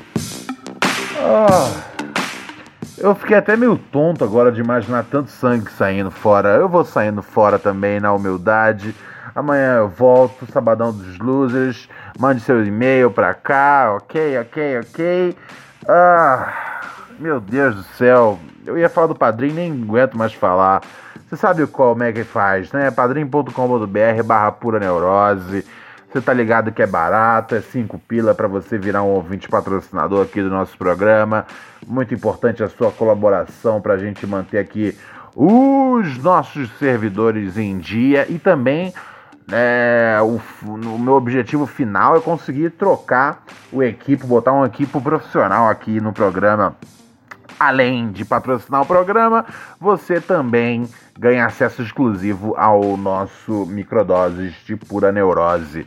Oh, 1.19 1.93
eu 2.99 3.15
fiquei 3.15 3.37
até 3.37 3.57
meio 3.57 3.77
tonto 3.77 4.23
agora 4.23 4.53
de 4.53 4.61
imaginar 4.61 5.05
tanto 5.11 5.31
sangue 5.31 5.71
saindo 5.71 6.11
fora. 6.11 6.51
Eu 6.51 6.69
vou 6.69 6.85
saindo 6.85 7.23
fora 7.23 7.59
também 7.59 7.99
na 7.99 8.13
humildade. 8.13 8.95
Amanhã 9.35 9.77
eu 9.77 9.89
volto, 9.89 10.47
Sabadão 10.53 10.93
dos 10.93 11.19
Losers. 11.19 11.89
Mande 12.19 12.41
seu 12.41 12.65
e-mail 12.65 13.11
pra 13.11 13.33
cá, 13.33 13.95
ok, 13.97 14.39
ok, 14.39 14.81
ok. 14.81 15.37
Ah, 15.89 16.81
meu 17.19 17.41
Deus 17.41 17.75
do 17.75 17.83
céu. 17.83 18.39
Eu 18.65 18.79
ia 18.79 18.89
falar 18.89 19.09
do 19.09 19.15
padrinho, 19.15 19.55
nem 19.55 19.73
aguento 19.73 20.17
mais 20.17 20.33
falar. 20.33 20.83
Você 21.27 21.37
sabe 21.37 21.67
qual 21.67 22.01
é 22.03 22.13
que 22.13 22.25
faz, 22.25 22.71
né? 22.73 22.91
padrim.com.br 22.91 24.23
barra 24.25 24.53
pura 24.53 24.79
neurose. 24.79 25.65
Você 26.13 26.21
tá 26.21 26.33
ligado 26.33 26.71
que 26.71 26.83
é 26.83 26.87
barato, 26.87 27.55
é 27.55 27.61
5 27.61 27.99
pila 28.07 28.35
para 28.35 28.47
você 28.47 28.77
virar 28.77 29.03
um 29.03 29.09
ouvinte 29.09 29.49
patrocinador 29.49 30.25
aqui 30.25 30.43
do 30.43 30.51
nosso 30.51 30.77
programa. 30.77 31.47
Muito 31.87 32.15
importante 32.15 32.63
a 32.63 32.69
sua 32.69 32.91
colaboração 32.93 33.81
para 33.81 33.95
a 33.95 33.99
gente 33.99 34.27
manter 34.27 34.59
aqui 34.59 34.97
os 35.35 36.19
nossos 36.19 36.71
servidores 36.79 37.57
em 37.57 37.79
dia 37.79 38.27
e 38.29 38.39
também 38.39 38.93
é, 39.53 40.19
o, 40.23 40.41
o, 40.67 40.99
meu 40.99 41.15
objetivo 41.15 41.67
final 41.67 42.17
é 42.17 42.21
conseguir 42.21 42.71
trocar 42.71 43.45
o 43.71 43.83
equipe, 43.83 44.27
botar 44.27 44.53
um 44.53 44.65
equipe 44.65 44.99
profissional 45.01 45.69
aqui 45.69 46.01
no 46.01 46.13
programa. 46.13 46.75
Além 47.61 48.11
de 48.11 48.25
patrocinar 48.25 48.83
o 48.83 48.87
programa, 48.87 49.45
você 49.79 50.21
também 50.21 50.89
ganha 51.19 51.47
acesso 51.47 51.83
exclusivo 51.83 52.55
ao 52.57 52.97
nosso 52.97 53.67
Microdoses 53.67 54.55
de 54.65 54.75
Pura 54.75 55.13
Neurose, 55.13 55.87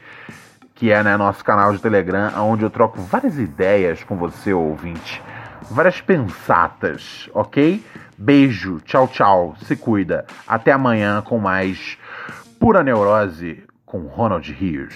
que 0.75 0.91
é 0.91 1.03
né, 1.03 1.17
nosso 1.17 1.43
canal 1.43 1.73
de 1.73 1.81
Telegram, 1.81 2.31
onde 2.43 2.63
eu 2.63 2.69
troco 2.69 3.01
várias 3.01 3.37
ideias 3.37 4.03
com 4.03 4.15
você, 4.15 4.53
ouvinte. 4.53 5.21
Várias 5.69 5.99
pensatas, 5.99 7.29
ok? 7.33 7.83
Beijo, 8.17 8.79
tchau, 8.85 9.07
tchau, 9.07 9.55
se 9.63 9.75
cuida. 9.75 10.25
Até 10.47 10.71
amanhã 10.71 11.21
com 11.21 11.39
mais 11.39 11.97
Pura 12.65 12.81
Neurose 12.81 13.63
com 13.85 14.07
Ronald 14.07 14.51
Rios. 14.51 14.95